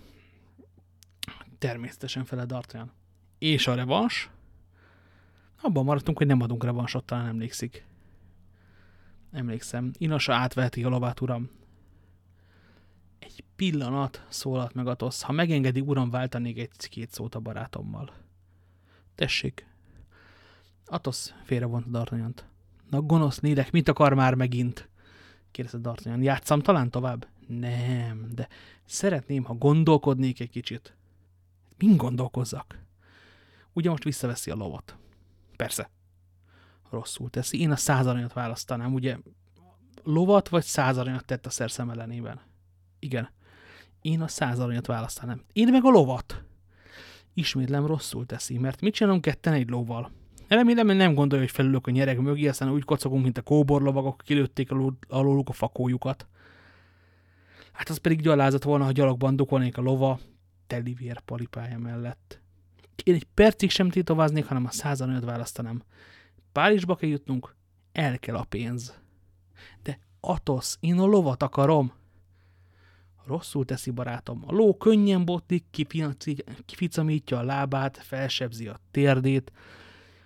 Természetesen 1.59 2.25
fele 2.25 2.45
D'Artagnan. 2.49 2.87
És 3.39 3.67
a 3.67 3.75
revans? 3.75 4.31
Abban 5.61 5.85
maradtunk, 5.85 6.19
hogy 6.19 6.27
nem 6.27 6.41
adunk 6.41 6.65
revansot, 6.65 7.05
talán 7.05 7.27
emlékszik. 7.27 7.87
Emlékszem. 9.33 9.91
Inasa 9.99 10.35
átveheti 10.35 10.85
a 10.85 10.89
lovát, 10.89 11.21
uram. 11.21 11.51
Pillanat, 13.63 14.27
szólalt 14.29 14.75
meg 14.75 14.87
Atosz. 14.87 15.23
Ha 15.23 15.33
megengedi, 15.33 15.81
uram, 15.81 16.11
váltanék 16.11 16.59
egy-két 16.59 17.11
szót 17.11 17.35
a 17.35 17.41
barátommal. 17.41 18.13
Tessék. 19.15 19.67
Atosz 20.87 21.35
félrevont 21.45 21.87
D'Artagnant. 21.91 22.45
Na 22.91 23.01
gonosz 23.01 23.39
nélek, 23.39 23.71
mit 23.71 23.89
akar 23.89 24.15
már 24.15 24.35
megint? 24.35 24.89
kérdezte 25.51 25.79
D'Artagnan. 25.79 26.23
Játszam 26.23 26.61
talán 26.61 26.91
tovább? 26.91 27.29
Nem, 27.47 28.29
de 28.35 28.49
szeretném, 28.85 29.45
ha 29.45 29.55
gondolkodnék 29.55 30.41
egy 30.41 30.51
kicsit. 30.51 30.97
Mind 31.77 31.97
gondolkozzak? 31.97 32.79
Ugye 33.73 33.91
most 33.91 34.05
visszaveszi 34.05 34.51
a 34.51 34.55
lovat. 34.55 34.97
Persze. 35.57 35.91
Rosszul 36.91 37.31
teszi. 37.31 37.61
Én 37.61 37.71
a 37.71 37.77
százaranyat 37.77 38.33
választanám, 38.33 38.95
ugye 38.95 39.17
lovat 40.03 40.49
vagy 40.49 40.65
százaranyat 40.65 41.25
tett 41.25 41.47
a 41.47 41.51
szerszem 41.51 41.91
ellenében? 41.91 42.41
Igen. 42.99 43.29
Én 44.03 44.21
a 44.21 44.29
százaranyat 44.29 44.87
választanám. 44.87 45.43
Én 45.53 45.69
meg 45.69 45.85
a 45.85 45.91
lovat. 45.91 46.45
Ismétlem 47.35 47.87
rosszul 47.87 48.27
teszi, 48.27 48.59
mert 48.59 48.81
mit 48.81 48.95
csinálunk 48.95 49.23
ketten 49.23 49.53
egy 49.53 49.69
lóval? 49.69 50.11
Remélem, 50.49 50.87
hogy 50.87 50.97
nem 50.97 51.15
gondolja, 51.15 51.45
hogy 51.45 51.55
felülök 51.55 51.87
a 51.87 51.91
nyereg 51.91 52.19
mögé, 52.19 52.49
aztán 52.49 52.71
úgy 52.71 52.85
kocogunk, 52.85 53.23
mint 53.23 53.39
a 53.39 53.43
kóborlovagok, 53.43 54.23
kilőtték 54.25 54.71
alóluk 55.09 55.49
a 55.49 55.53
fakójukat. 55.53 56.27
Hát 57.73 57.89
az 57.89 57.97
pedig 57.97 58.21
gyalázat 58.21 58.63
volna, 58.63 58.85
ha 58.85 58.93
gyalogban 58.93 59.37
dukolnék 59.37 59.79
a 59.79 59.83
lova 59.83 60.19
teli 60.67 60.97
palipája 61.25 61.79
mellett. 61.79 62.41
Én 63.05 63.15
egy 63.15 63.27
percig 63.35 63.71
sem 63.71 63.89
titováznék, 63.89 64.45
hanem 64.45 64.65
a 64.65 64.71
százanőt 64.71 65.25
választanám. 65.25 65.83
Párizsba 66.53 66.97
kell 66.97 67.09
jutnunk, 67.09 67.55
el 67.93 68.19
kell 68.19 68.37
a 68.37 68.45
pénz. 68.45 69.01
De 69.83 69.99
Atosz, 70.21 70.77
én 70.81 70.99
a 70.99 71.05
lovat 71.05 71.43
akarom. 71.43 71.93
Rosszul 73.27 73.65
teszi 73.65 73.91
barátom. 73.91 74.43
A 74.47 74.53
ló 74.53 74.77
könnyen 74.77 75.25
botlik, 75.25 75.65
kificamítja 76.65 77.39
a 77.39 77.43
lábát, 77.43 77.97
felsebzi 77.97 78.67
a 78.67 78.81
térdét. 78.91 79.53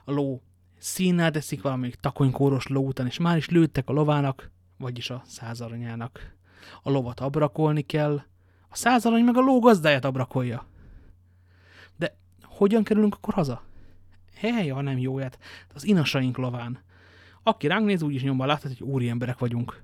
A 0.04 0.12
ló 0.12 0.42
színnel 0.78 1.30
teszik 1.30 1.62
valamelyik 1.62 1.94
takonykóros 1.94 2.66
ló 2.66 2.86
után, 2.86 3.06
és 3.06 3.18
már 3.18 3.36
is 3.36 3.48
lőttek 3.48 3.88
a 3.88 3.92
lovának, 3.92 4.50
vagyis 4.78 5.10
a 5.10 5.22
százaranyának 5.26 6.36
a 6.82 6.90
lovat 6.90 7.20
abrakolni 7.20 7.82
kell, 7.82 8.22
a 8.68 8.76
százalany 8.76 9.24
meg 9.24 9.36
a 9.36 9.40
ló 9.40 9.58
gazdáját 9.58 10.04
abrakolja. 10.04 10.66
De 11.96 12.16
hogyan 12.42 12.84
kerülünk 12.84 13.14
akkor 13.14 13.34
haza? 13.34 13.62
Hely, 14.34 14.68
ha 14.68 14.80
nem 14.80 14.98
jóját, 14.98 15.38
az 15.74 15.84
inasaink 15.84 16.36
lován. 16.36 16.78
Aki 17.42 17.66
ránk 17.66 17.86
néz, 17.86 18.02
úgyis 18.02 18.22
nyomban 18.22 18.46
láthat, 18.46 18.76
hogy 18.76 18.88
úri 18.88 19.08
emberek 19.08 19.38
vagyunk. 19.38 19.82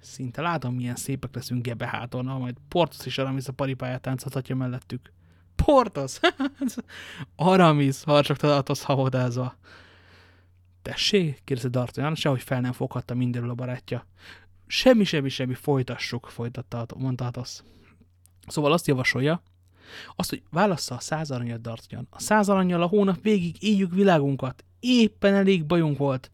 Szinte 0.00 0.42
látom, 0.42 0.74
milyen 0.74 0.96
szépek 0.96 1.34
leszünk 1.34 1.62
gebe 1.62 1.86
háton, 1.86 2.24
na, 2.24 2.38
majd 2.38 2.56
Portos 2.68 3.06
is 3.06 3.18
Aramis 3.18 3.48
a 3.48 3.52
paripáját 3.52 4.00
tánchatja 4.00 4.56
mellettük. 4.56 5.12
Portos! 5.54 6.20
Aramis, 7.36 8.04
harcsogta 8.04 8.56
Atos 8.56 8.82
havodázva. 8.82 9.56
Tessé? 10.82 11.38
kérdezte 11.44 11.78
D'Artagnan, 11.78 12.14
sehogy 12.14 12.42
fel 12.42 12.60
nem 12.60 12.72
foghatta 12.72 13.14
mindenről 13.14 13.50
a 13.50 13.54
barátja. 13.54 14.06
Semmi, 14.66 15.04
semmi, 15.04 15.28
semmi, 15.28 15.54
folytassuk, 15.54 16.26
folytatta, 16.26 16.86
mondta 16.96 17.26
Atos. 17.26 17.58
Szóval 18.46 18.72
azt 18.72 18.86
javasolja, 18.86 19.42
azt, 20.16 20.30
hogy 20.30 20.42
válassza 20.50 20.94
a 20.94 21.00
száz 21.00 21.30
aranyat 21.30 21.60
D'Artagnan. 21.60 22.06
A 22.10 22.20
száz 22.20 22.48
aranyjal 22.48 22.82
a 22.82 22.86
hónap 22.86 23.22
végig 23.22 23.62
éljük 23.62 23.94
világunkat. 23.94 24.64
Éppen 24.80 25.34
elég 25.34 25.66
bajunk 25.66 25.98
volt. 25.98 26.30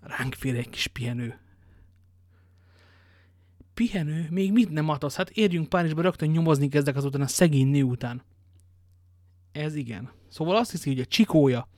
Ránk 0.00 0.34
fér 0.34 0.56
egy 0.56 0.70
kis 0.70 0.86
pihenő. 0.86 1.41
Pihenő? 3.74 4.26
Még 4.30 4.52
mit 4.52 4.70
nem 4.70 4.88
Atos? 4.88 5.14
Hát 5.14 5.30
érjünk 5.30 5.68
Párizsba, 5.68 6.02
rögtön 6.02 6.30
nyomozni 6.30 6.68
kezdek 6.68 6.96
azután 6.96 7.20
a 7.20 7.26
szegény 7.26 7.68
nő 7.68 7.82
után. 7.82 8.22
Ez 9.52 9.74
igen. 9.74 10.10
Szóval 10.28 10.56
azt 10.56 10.70
hiszi, 10.70 10.88
hogy 10.88 11.00
a 11.00 11.04
csikója 11.04 11.68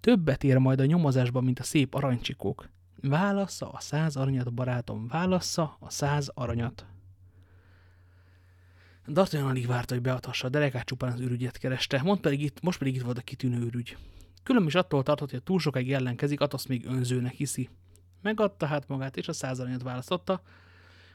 többet 0.00 0.44
ér 0.44 0.58
majd 0.58 0.80
a 0.80 0.84
nyomozásban, 0.84 1.44
mint 1.44 1.58
a 1.58 1.62
szép 1.62 1.94
aranycsikók. 1.94 2.68
Válassza 3.00 3.70
a 3.70 3.80
száz 3.80 4.16
aranyat, 4.16 4.54
barátom, 4.54 5.08
válassza 5.08 5.76
a 5.80 5.90
száz 5.90 6.30
aranyat. 6.34 6.86
D'Artagnan 9.06 9.48
alig 9.48 9.66
várta, 9.66 9.94
hogy 9.94 10.02
beadhassa 10.02 10.46
a 10.46 10.50
derekát, 10.50 10.84
csupán 10.84 11.12
az 11.12 11.20
ürügyet 11.20 11.58
kereste, 11.58 12.02
Mond 12.02 12.20
pedig 12.20 12.42
itt, 12.42 12.60
most 12.60 12.78
pedig 12.78 12.94
itt 12.94 13.02
volt 13.02 13.18
a 13.18 13.22
kitűnő 13.22 13.60
ürügy. 13.60 13.96
Külön 14.42 14.66
is 14.66 14.74
attól 14.74 15.02
tartott, 15.02 15.30
hogy 15.30 15.42
túl 15.42 15.58
sokáig 15.58 15.92
ellenkezik, 15.92 16.40
Atosz 16.40 16.66
még 16.66 16.86
önzőnek 16.86 17.32
hiszi. 17.32 17.68
Megadta 18.28 18.66
hát 18.66 18.88
magát, 18.88 19.16
és 19.16 19.28
a 19.28 19.32
száz 19.32 19.60
aranyat 19.60 19.82
választotta, 19.82 20.42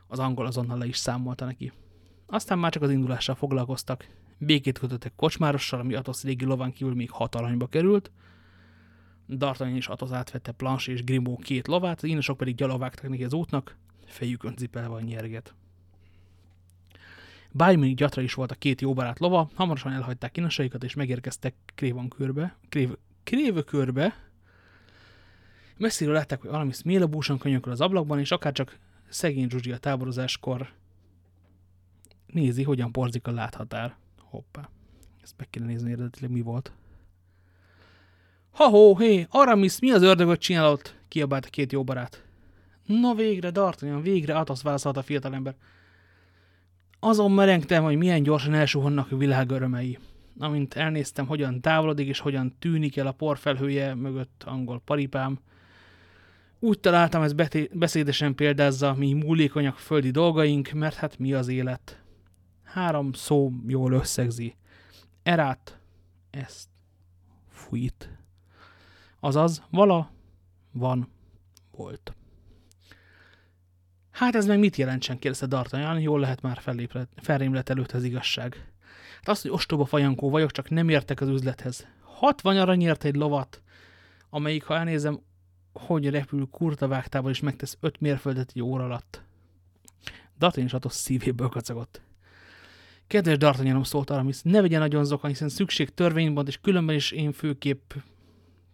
az 0.08 0.20
angol 0.20 0.46
azonnal 0.46 0.77
le 0.77 0.86
is 0.86 0.98
számolta 0.98 1.46
neki. 1.46 1.72
Aztán 2.25 2.60
már 2.60 2.72
csak 2.72 2.82
az 2.82 2.91
indulással 2.91 3.36
foglalkoztak. 3.36 4.08
Békét 4.38 4.79
kötöttek 4.79 5.15
kocsmárossal, 5.15 5.79
ami 5.79 5.93
Atosz 5.93 6.24
régi 6.24 6.46
lován 6.46 6.72
kívül 6.72 6.93
még 6.93 7.12
hat 7.12 7.36
aranyba 7.36 7.67
került, 7.67 8.12
D'Artagnan 9.29 9.74
is 9.75 9.88
Atos 9.88 10.12
átvette 10.12 10.51
Planche 10.51 10.91
és 10.91 11.03
Grimaud 11.03 11.43
két 11.43 11.67
lovát, 11.67 11.98
az 11.98 12.10
inosok 12.10 12.38
pedig 12.38 12.55
gyalovágtak 12.55 13.10
neki 13.10 13.24
az 13.24 13.34
útnak, 13.34 13.77
fejükön 14.05 14.55
cipelve 14.55 14.96
a 14.96 15.01
nyerget. 15.01 15.55
Bármi 17.51 17.93
gyatra 17.93 18.22
is 18.22 18.34
volt 18.34 18.51
a 18.51 18.55
két 18.55 18.82
jó 18.82 18.93
barát 18.93 19.20
lova, 19.20 19.50
hamarosan 19.53 19.91
elhagyták 19.91 20.38
inosaikat 20.38 20.84
és 20.84 20.93
megérkeztek 20.93 21.55
Krévankörbe, 21.75 22.58
Krév, 22.70 22.96
Krévökörbe. 23.24 24.32
Messziről 25.84 26.13
látták, 26.13 26.42
hogy 26.42 26.50
valami 26.50 26.72
smélabúsan 26.72 27.38
könyököl 27.38 27.72
az 27.72 27.82
ablakban, 27.82 28.20
és 28.20 28.32
akárcsak 28.32 28.78
szegény 29.10 29.50
Zsuzsi 29.50 29.72
a 29.72 29.78
táborozáskor 29.78 30.70
nézi, 32.28 32.63
hogyan 32.63 32.92
porzik 32.92 33.28
a 33.28 33.32
láthatár. 33.32 33.96
Hoppá. 34.18 34.70
Ezt 35.24 35.34
meg 35.38 35.50
kéne 35.50 35.66
nézni 35.66 35.92
eredetileg 35.92 36.32
mi 36.32 36.42
volt. 36.42 36.72
Ha-hó, 38.52 38.98
hé, 38.98 39.28
Aramis, 39.30 39.80
mi 39.80 39.92
az 39.92 40.02
ördögöt 40.02 40.40
csinálott? 40.40 40.96
kiabált 41.08 41.46
a 41.46 41.50
két 41.50 41.72
jó 41.72 41.84
barát. 41.84 42.24
Na 42.86 43.14
végre, 43.14 43.50
D'Artagnan, 43.53 44.00
végre, 44.01 44.38
Atos 44.38 44.62
válaszolt 44.62 44.98
a 44.98 45.01
fiatalember. 45.01 45.55
Azon 47.00 47.31
merengtem, 47.31 47.84
hogy 47.84 47.98
milyen 47.98 48.24
gyorsan 48.24 48.53
elsuhannak 48.53 49.12
a 49.12 49.18
világ 49.18 49.51
örömei. 49.51 49.98
Amint 50.38 50.74
elnéztem, 50.74 51.27
hogyan 51.27 51.62
távolodik 51.62 52.07
és 52.07 52.20
hogyan 52.20 52.55
tűnik 52.60 52.98
el 52.98 53.07
a 53.07 53.12
porfelhője 53.12 53.94
mögött 53.94 54.44
angol 54.46 54.81
paripám, 54.86 55.40
úgy 56.64 56.80
találtam, 56.80 57.22
ez 57.22 57.34
beszédesen 57.72 58.36
példázza, 58.36 58.94
mi 58.94 59.14
múlékonyak 59.14 59.78
földi 59.78 60.12
dolgaink, 60.12 60.72
mert 60.72 60.96
hát 60.96 61.18
mi 61.18 61.34
az 61.34 61.48
élet. 61.48 62.02
Három 62.64 63.14
szó 63.14 63.52
jól 63.68 63.94
összegzi. 63.94 64.56
Erát, 65.24 65.80
ezt, 66.30 66.68
fújt. 67.50 68.10
Azaz, 69.20 69.64
vala, 69.70 70.12
van, 70.72 71.12
volt. 71.72 72.14
Hát 74.12 74.36
ez 74.36 74.46
meg 74.46 74.60
mit 74.60 74.76
jelentsen, 74.76 75.20
kérdezte 75.20 75.48
D'Artagnan, 75.50 76.02
jól 76.02 76.20
lehet 76.20 76.42
már 76.42 76.62
felrém 77.16 77.54
lett 77.54 77.70
előtt 77.70 77.92
az 77.92 78.04
igazság. 78.04 78.72
Hát 79.16 79.30
azt, 79.30 79.42
hogy 79.42 79.52
ostoba 79.52 79.86
fajankó 79.86 80.30
vagyok, 80.30 80.52
csak 80.52 80.70
nem 80.70 80.90
értek 80.90 81.22
az 81.22 81.28
üzlethez. 81.28 81.88
60 82.02 82.58
aranyért 82.58 83.04
egy 83.04 83.16
lovat, 83.16 83.62
amelyik, 84.30 84.64
ha 84.64 84.76
elnézem, 84.76 85.20
hogy 85.74 86.09
repül 86.09 86.48
kurta 86.51 86.88
vágtával, 86.88 87.31
és 87.31 87.40
megtesz 87.40 87.77
öt 87.79 88.00
mérföldet 88.00 88.51
egy 88.53 88.62
óra 88.62 88.83
alatt. 88.83 89.22
D'Artagnan 90.40 90.66
is 90.66 90.74
Atos 90.74 90.94
szívéből 90.94 91.50
kacagott. 91.50 92.01
Kedves 93.07 93.38
D'Artagnanom 93.40 93.83
szólt 93.83 94.09
Aramis, 94.09 94.42
ne 94.42 94.62
vegyen 94.62 94.79
nagyon 94.79 95.05
zokan, 95.05 95.29
hiszen 95.29 95.50
szükség 95.50 95.94
törvényban, 95.94 96.48
és 96.48 96.57
különben 96.62 96.96
is 96.96 97.12
én 97.12 97.31
főképp 97.31 97.94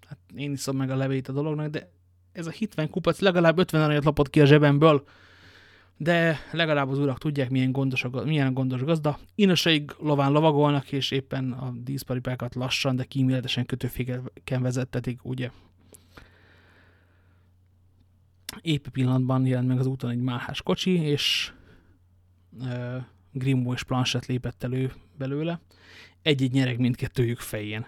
hát 0.07 0.17
én 0.35 0.51
iszom 0.51 0.77
meg 0.77 0.89
a 0.89 0.95
levét 0.95 1.27
a 1.27 1.31
dolognak, 1.31 1.69
de 1.69 1.91
ez 2.31 2.47
a 2.47 2.51
hitven 2.51 2.89
kupac 2.89 3.19
legalább 3.19 3.57
50 3.57 3.81
aranyat 3.81 4.03
lopott 4.03 4.29
ki 4.29 4.41
a 4.41 4.45
zsebemből, 4.45 5.03
de 5.97 6.39
legalább 6.51 6.89
az 6.89 6.99
urak 6.99 7.17
tudják, 7.17 7.49
milyen 7.49 7.71
gondos, 7.71 8.03
a, 8.03 8.09
milyen 8.25 8.53
gondos 8.53 8.83
gazda. 8.83 9.19
Inosaig 9.35 9.95
lován 9.99 10.31
lovagolnak, 10.31 10.91
és 10.91 11.11
éppen 11.11 11.51
a 11.51 11.73
díszparipákat 11.83 12.55
lassan, 12.55 12.95
de 12.95 13.03
kíméletesen 13.03 13.65
kötőféken 13.65 14.61
vezettetik, 14.61 15.25
ugye. 15.25 15.49
Épp 18.61 18.87
pillanatban 18.87 19.45
jelent 19.45 19.67
meg 19.67 19.79
az 19.79 19.85
úton 19.85 20.09
egy 20.09 20.21
málhás 20.21 20.61
kocsi, 20.61 20.91
és 20.91 21.53
uh, 22.59 22.95
Grimbo 23.31 23.73
és 23.73 23.83
Planchet 23.83 24.25
lépett 24.25 24.63
elő 24.63 24.93
belőle. 25.17 25.61
Egy-egy 26.21 26.51
nyereg 26.51 26.79
mindkettőjük 26.79 27.39
fején. 27.39 27.85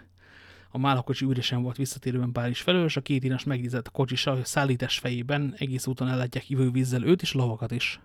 A 0.69 0.77
málakocsi 0.77 1.25
üresen 1.25 1.61
volt 1.61 1.77
visszatérőben 1.77 2.31
Párizs 2.31 2.61
felől, 2.61 2.85
és 2.85 2.97
a 2.97 3.01
két 3.01 3.23
inas 3.23 3.43
megnézett 3.43 3.87
a 3.87 3.91
kocsisa, 3.91 4.33
hogy 4.33 4.45
szállítás 4.45 4.99
fejében 4.99 5.53
egész 5.57 5.87
úton 5.87 6.07
ellátják 6.07 6.49
ivővízzel 6.49 7.03
őt 7.03 7.21
és 7.21 7.33
lovakat 7.33 7.71
is. 7.71 7.99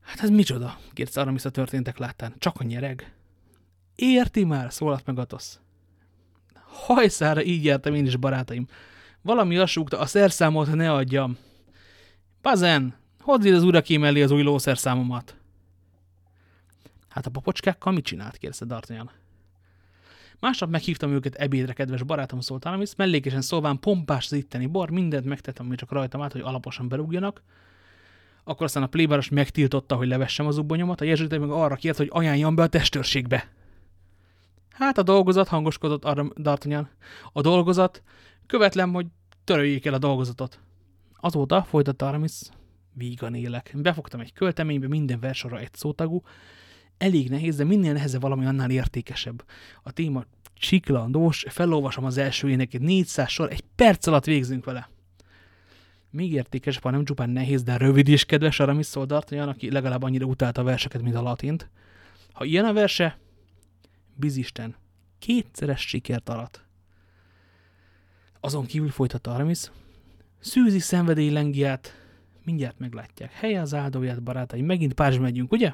Hát 0.00 0.20
ez 0.20 0.30
micsoda? 0.30 0.78
kérdezte 0.92 1.20
Aramis 1.20 1.44
a 1.44 1.50
történtek 1.50 1.98
láttán. 1.98 2.34
Csak 2.38 2.60
a 2.60 2.64
nyereg? 2.64 3.14
Érti 3.94 4.44
már, 4.44 4.72
szólalt 4.72 5.06
meg 5.06 5.18
Atosz. 5.18 5.60
Hajszára 6.64 7.42
így 7.42 7.64
jártam 7.64 7.94
én 7.94 8.06
is, 8.06 8.16
barátaim. 8.16 8.66
Valami 9.22 9.56
lassúgta, 9.56 9.98
a 9.98 10.06
szerszámot 10.06 10.74
ne 10.74 10.92
adjam. 10.92 11.36
Pazen, 12.40 12.94
hozzd 13.20 13.44
ide 13.44 13.56
az 13.56 13.62
uraké 13.62 13.96
mellé 13.96 14.22
az 14.22 14.30
új 14.30 14.42
lószerszámomat. 14.42 15.36
Hát 17.08 17.26
a 17.26 17.30
papocskákkal 17.30 17.92
mit 17.92 18.04
csinált? 18.04 18.36
kérdezte 18.36 18.66
D'Artagnan. 18.68 19.08
Másnap 20.40 20.70
meghívtam 20.70 21.10
őket 21.10 21.34
ebédre, 21.34 21.72
kedves 21.72 22.02
barátom 22.02 22.40
szólt 22.40 22.64
Aramis, 22.64 22.94
mellékesen 22.96 23.40
szólván 23.40 23.80
pompás 23.80 24.24
az 24.24 24.32
itteni 24.32 24.66
bor, 24.66 24.90
mindent 24.90 25.24
megtettem, 25.24 25.66
ami 25.66 25.74
csak 25.74 25.92
rajtam 25.92 26.22
át, 26.22 26.32
hogy 26.32 26.40
alaposan 26.40 26.88
berúgjanak. 26.88 27.42
Akkor 28.44 28.66
aztán 28.66 28.82
a 28.82 28.86
plébáros 28.86 29.28
megtiltotta, 29.28 29.96
hogy 29.96 30.08
levessem 30.08 30.46
az 30.46 30.58
ubbonyomat, 30.58 31.00
a 31.00 31.04
jezsuita 31.04 31.38
meg 31.38 31.50
arra 31.50 31.74
kért, 31.74 31.96
hogy 31.96 32.08
ajánljam 32.12 32.54
be 32.54 32.62
a 32.62 32.66
testőrségbe. 32.66 33.48
Hát 34.70 34.98
a 34.98 35.02
dolgozat, 35.02 35.48
hangoskodott 35.48 36.02
D'Artagnan. 36.04 36.86
A 37.32 37.40
dolgozat, 37.40 38.02
követlem, 38.50 38.92
hogy 38.92 39.06
töröljék 39.44 39.86
el 39.86 39.94
a 39.94 39.98
dolgozatot. 39.98 40.60
Azóta, 41.20 41.62
folytatta 41.62 42.08
Aramis, 42.08 42.32
vígan 42.92 43.34
élek. 43.34 43.74
Befogtam 43.76 44.20
egy 44.20 44.32
költeménybe, 44.32 44.88
minden 44.88 45.20
versora 45.20 45.58
egy 45.58 45.74
szótagú, 45.74 46.22
elég 46.98 47.28
nehéz, 47.30 47.56
de 47.56 47.64
minél 47.64 47.92
nehezebb 47.92 48.20
valami, 48.20 48.46
annál 48.46 48.70
értékesebb. 48.70 49.44
A 49.82 49.92
téma 49.92 50.24
csiklandós, 50.54 51.44
felolvasom 51.48 52.04
az 52.04 52.16
első 52.16 52.50
éneket, 52.50 52.80
400 52.80 53.28
sor, 53.28 53.50
egy 53.50 53.64
perc 53.76 54.06
alatt 54.06 54.24
végzünk 54.24 54.64
vele. 54.64 54.90
Még 56.10 56.32
értékesebb, 56.32 56.82
ha 56.82 56.90
nem 56.90 57.04
csupán 57.04 57.30
nehéz, 57.30 57.62
de 57.62 57.76
rövid 57.76 58.08
is 58.08 58.24
kedves 58.24 58.60
Aramis 58.60 58.86
Szoldartjan, 58.86 59.48
aki 59.48 59.70
legalább 59.70 60.02
annyira 60.02 60.26
utálta 60.26 60.60
a 60.60 60.64
verseket, 60.64 61.02
mint 61.02 61.16
a 61.16 61.22
latint. 61.22 61.70
Ha 62.32 62.44
ilyen 62.44 62.64
a 62.64 62.72
verse, 62.72 63.18
bizisten, 64.14 64.76
kétszeres 65.18 65.80
sikert 65.80 66.28
arat. 66.28 66.64
Azon 68.40 68.66
kívül 68.66 68.90
folytatta 68.90 69.30
Aramis, 69.30 69.70
szűzi 70.38 70.78
szenvedély 70.78 71.30
lengiát, 71.30 71.94
mindjárt 72.44 72.78
meglátják. 72.78 73.32
Helye 73.32 73.60
az 73.60 73.74
áldóját, 73.74 74.22
barátai, 74.22 74.60
megint 74.62 74.92
Párizs 74.92 75.18
megyünk, 75.18 75.52
ugye? 75.52 75.72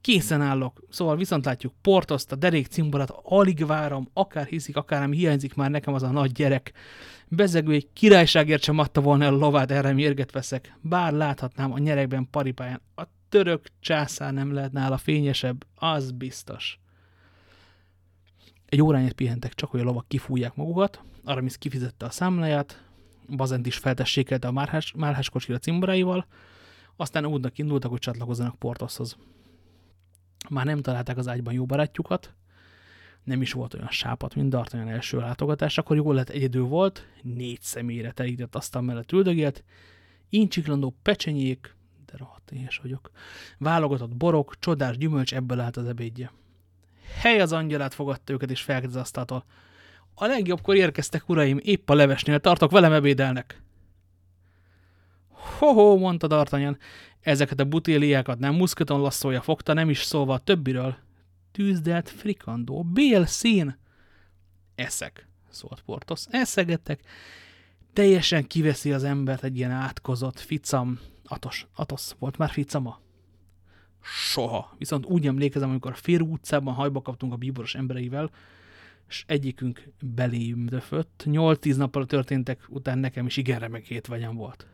Készen 0.00 0.40
állok. 0.40 0.82
Szóval 0.90 1.16
viszont 1.16 1.44
látjuk 1.44 1.72
Portoszt, 1.82 2.32
a 2.32 2.36
derék 2.36 2.66
cimborát, 2.66 3.10
alig 3.22 3.66
várom, 3.66 4.08
akár 4.12 4.46
hiszik, 4.46 4.76
akár 4.76 5.00
nem 5.00 5.12
hiányzik 5.12 5.54
már 5.54 5.70
nekem 5.70 5.94
az 5.94 6.02
a 6.02 6.10
nagy 6.10 6.32
gyerek. 6.32 6.72
Bezegő 7.28 7.72
egy 7.72 7.88
királyságért 7.92 8.62
sem 8.62 8.78
adta 8.78 9.00
volna 9.00 9.24
el 9.24 9.34
a 9.34 9.36
lovát, 9.36 9.70
erre 9.70 9.92
mérget 9.92 10.32
veszek. 10.32 10.76
Bár 10.80 11.12
láthatnám 11.12 11.72
a 11.72 11.78
nyerekben 11.78 12.30
paripáján, 12.30 12.80
a 12.96 13.02
török 13.28 13.66
császár 13.80 14.32
nem 14.32 14.52
lehet 14.52 14.72
nála 14.72 14.96
fényesebb, 14.96 15.66
az 15.74 16.10
biztos. 16.10 16.78
Egy 18.74 18.82
órányát 18.82 19.12
pihentek 19.12 19.54
csak, 19.54 19.70
hogy 19.70 19.80
a 19.80 19.84
lovak 19.84 20.08
kifújják 20.08 20.54
magukat, 20.54 21.02
Aramis 21.24 21.58
kifizette 21.58 22.06
a 22.06 22.10
számláját, 22.10 22.84
Bazent 23.36 23.66
is 23.66 23.76
feltessékelte 23.76 24.48
a 24.48 24.52
márhás, 24.52 24.92
márhás 24.96 25.30
kocsira 25.30 25.58
cimboráival, 25.58 26.26
aztán 26.96 27.26
útnak 27.26 27.58
indultak, 27.58 27.90
hogy 27.90 28.00
csatlakozzanak 28.00 28.58
Portoshoz. 28.58 29.16
Már 30.48 30.64
nem 30.64 30.80
találták 30.80 31.16
az 31.16 31.28
ágyban 31.28 31.54
jó 31.54 31.66
barátjukat, 31.66 32.34
nem 33.24 33.42
is 33.42 33.52
volt 33.52 33.74
olyan 33.74 33.88
sápat, 33.90 34.34
mint 34.34 34.54
D'Artagnan 34.54 34.88
első 34.88 35.18
látogatás, 35.18 35.78
akkor 35.78 35.96
jól 35.96 36.14
lett 36.14 36.28
egyedül 36.28 36.64
volt, 36.64 37.06
négy 37.22 37.60
személyre 37.60 38.12
telített 38.12 38.54
asztal 38.54 38.82
mellett 38.82 39.12
üldögélt, 39.12 39.64
incsiklandó 40.28 40.96
pecsenyék, 41.02 41.76
de 42.06 42.12
rohadt 42.16 42.50
éhes 42.50 42.78
vagyok, 42.78 43.10
válogatott 43.58 44.16
borok, 44.16 44.58
csodás 44.58 44.96
gyümölcs, 44.96 45.34
ebből 45.34 45.60
állt 45.60 45.76
az 45.76 45.86
ebédje. 45.86 46.32
Hely 47.20 47.40
az 47.40 47.52
angyalát 47.52 47.94
fogadta 47.94 48.32
őket, 48.32 48.50
és 48.50 48.62
felkezd 48.62 48.96
asztaltól. 48.96 49.44
A 50.14 50.26
legjobbkor 50.26 50.76
érkeztek, 50.76 51.28
uraim, 51.28 51.60
épp 51.62 51.90
a 51.90 51.94
levesnél 51.94 52.40
tartok, 52.40 52.70
velem 52.70 52.92
ebédelnek. 52.92 53.62
Ho-ho, 55.28 55.96
mondta 55.96 56.26
D'Artagnan, 56.30 56.76
ezeket 57.20 57.60
a 57.60 57.64
butéliákat 57.64 58.38
nem 58.38 58.54
muszkaton 58.54 59.00
lasszolja 59.00 59.40
fogta, 59.40 59.72
nem 59.72 59.90
is 59.90 60.02
szólva 60.02 60.34
a 60.34 60.38
többiről. 60.38 60.96
Tűzdelt 61.52 62.08
frikandó, 62.08 62.82
bél 62.82 63.26
szín. 63.26 63.78
Eszek, 64.74 65.28
szólt 65.50 65.82
Portos. 65.86 66.24
Eszegettek. 66.30 67.00
Teljesen 67.92 68.46
kiveszi 68.46 68.92
az 68.92 69.04
embert 69.04 69.44
egy 69.44 69.56
ilyen 69.56 69.70
átkozott, 69.70 70.40
ficam. 70.40 71.00
Atos, 71.24 71.66
Atos, 71.74 72.10
volt 72.18 72.36
már 72.36 72.50
ficama? 72.50 73.00
Soha. 74.04 74.74
Viszont 74.78 75.06
úgy 75.06 75.26
emlékezem, 75.26 75.70
amikor 75.70 75.90
a 75.90 75.94
Férú 75.94 76.32
utcában 76.32 76.74
hajba 76.74 77.02
kaptunk 77.02 77.32
a 77.32 77.36
bíboros 77.36 77.74
embereivel, 77.74 78.30
és 79.08 79.24
egyikünk 79.26 79.88
belém 80.14 80.66
döfött. 80.66 81.22
8-10 81.26 81.76
nappal 81.76 82.06
történtek, 82.06 82.64
után 82.68 82.98
nekem 82.98 83.26
is 83.26 83.36
igen 83.36 83.58
remegét 83.58 84.06
vagyam 84.06 84.36
volt. 84.36 84.66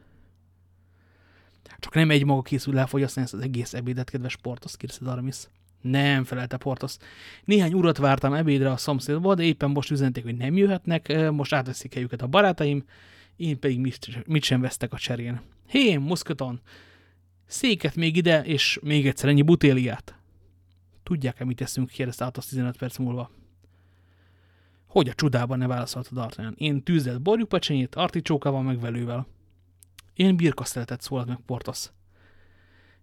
Csak 1.78 1.94
nem 1.94 2.10
egy 2.10 2.24
maga 2.24 2.42
készül 2.42 2.78
elfogyasztani 2.78 3.24
ezt 3.24 3.34
az 3.34 3.40
egész 3.40 3.74
ebédet, 3.74 4.10
kedves 4.10 4.36
Portos, 4.36 4.76
kérdezte 4.76 5.10
Aramis. 5.10 5.36
Nem, 5.80 6.24
felelte 6.24 6.56
Portos. 6.56 6.96
Néhány 7.44 7.72
urat 7.72 7.96
vártam 7.96 8.32
ebédre 8.32 8.70
a 8.70 8.76
szomszédból, 8.76 9.34
de 9.34 9.42
éppen 9.42 9.70
most 9.70 9.90
üzenték, 9.90 10.24
hogy 10.24 10.36
nem 10.36 10.56
jöhetnek, 10.56 11.30
most 11.30 11.52
átveszik 11.52 11.94
helyüket 11.94 12.22
a 12.22 12.26
barátaim, 12.26 12.84
én 13.36 13.58
pedig 13.58 13.78
mit, 14.26 14.44
sem 14.44 14.60
vesztek 14.60 14.92
a 14.92 14.98
cserén. 14.98 15.40
Hé, 15.66 15.96
muszkaton, 15.96 16.60
széket 17.50 17.94
még 17.94 18.16
ide, 18.16 18.44
és 18.44 18.78
még 18.82 19.06
egyszer 19.06 19.28
ennyi 19.28 19.42
butéliát. 19.42 20.14
Tudják-e, 21.02 21.44
mit 21.44 21.56
teszünk, 21.56 21.88
kérdezte 21.88 22.24
Atos 22.24 22.46
15 22.46 22.76
perc 22.76 22.98
múlva. 22.98 23.30
Hogy 24.86 25.08
a 25.08 25.14
csodában 25.14 25.58
ne 25.58 25.66
válaszolta 25.66 26.10
D'Artagnan. 26.14 26.54
Én 26.56 26.82
tűzelt 26.82 27.22
borjúpecsenyét, 27.22 27.94
articsókával 27.94 28.62
meg 28.62 28.80
velővel. 28.80 29.26
Én 30.14 30.36
birkaszteletet 30.36 31.00
szólalt 31.00 31.28
meg 31.28 31.38
Portos. 31.46 31.90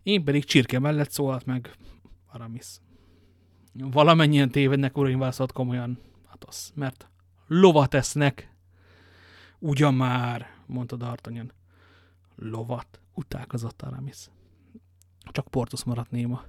Én 0.03 0.23
pedig 0.23 0.45
csirke 0.45 0.79
mellett 0.79 1.11
szólalt 1.11 1.45
meg 1.45 1.75
Aramis. 2.27 2.67
Valamennyien 3.73 4.49
tévednek, 4.49 4.97
uraim, 4.97 5.19
válaszolt 5.19 5.51
komolyan 5.51 5.99
Atos, 6.31 6.69
mert 6.73 7.09
lovat 7.47 7.93
esznek. 7.93 8.51
Ugyan 9.59 9.93
már, 9.93 10.47
mondta 10.65 10.97
D'Artagnan. 10.99 11.49
Lovat, 12.35 12.99
utálkozott 13.13 13.81
Aramis. 13.81 14.29
Csak 15.31 15.47
Portos 15.47 15.83
maradt 15.83 16.11
néma. 16.11 16.43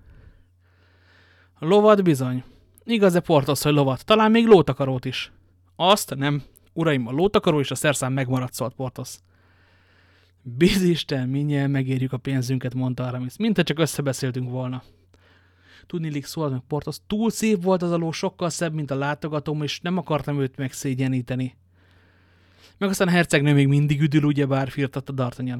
Lovat 1.58 2.02
bizony. 2.02 2.44
Igaz-e 2.84 3.20
Portos, 3.20 3.62
hogy 3.62 3.72
lovat? 3.72 4.04
Talán 4.04 4.30
még 4.30 4.46
lótakarót 4.46 5.04
is. 5.04 5.32
Azt 5.76 6.14
nem. 6.14 6.42
Uraim, 6.72 7.06
a 7.06 7.10
lótakaró 7.10 7.60
és 7.60 7.70
a 7.70 7.74
szerszám 7.74 8.12
megmaradt, 8.12 8.52
szólt 8.52 8.74
Portos. 8.74 9.18
Bizisten, 10.42 11.28
minnyivel 11.28 11.68
megérjük 11.68 12.12
a 12.12 12.16
pénzünket, 12.16 12.74
mondta 12.74 13.06
Aramis, 13.06 13.36
mint 13.36 13.62
csak 13.62 13.78
összebeszéltünk 13.78 14.50
volna. 14.50 14.82
Tudni 15.86 16.20
szólt 16.20 16.52
meg 16.52 16.62
Portos, 16.68 16.96
túl 17.06 17.30
szép 17.30 17.62
volt 17.62 17.82
az 17.82 17.90
a 17.90 17.96
ló, 17.96 18.12
sokkal 18.12 18.50
szebb, 18.50 18.74
mint 18.74 18.90
a 18.90 18.94
látogatóm, 18.94 19.62
és 19.62 19.80
nem 19.80 19.96
akartam 19.96 20.40
őt 20.40 20.56
megszégyeníteni. 20.56 21.56
Meg 22.78 22.88
aztán 22.88 23.08
a 23.08 23.10
hercegnő 23.10 23.52
még 23.52 23.68
mindig 23.68 24.00
üdül, 24.00 24.24
ugyebár 24.24 24.70
firtatta 24.70 25.12
D'Artagnan. 25.16 25.58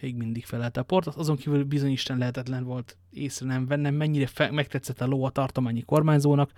Még 0.00 0.16
mindig 0.16 0.44
felelte 0.44 0.80
a 0.80 0.82
Portos, 0.82 1.14
azon 1.14 1.36
kívül 1.36 1.64
bizony 1.64 1.90
Isten 1.90 2.18
lehetetlen 2.18 2.64
volt 2.64 2.96
észre 3.10 3.46
nem 3.46 3.66
vennem, 3.66 3.94
mennyire 3.94 4.50
megtetszett 4.50 5.00
a 5.00 5.06
ló 5.06 5.24
a 5.24 5.30
tartományi 5.30 5.82
kormányzónak. 5.82 6.52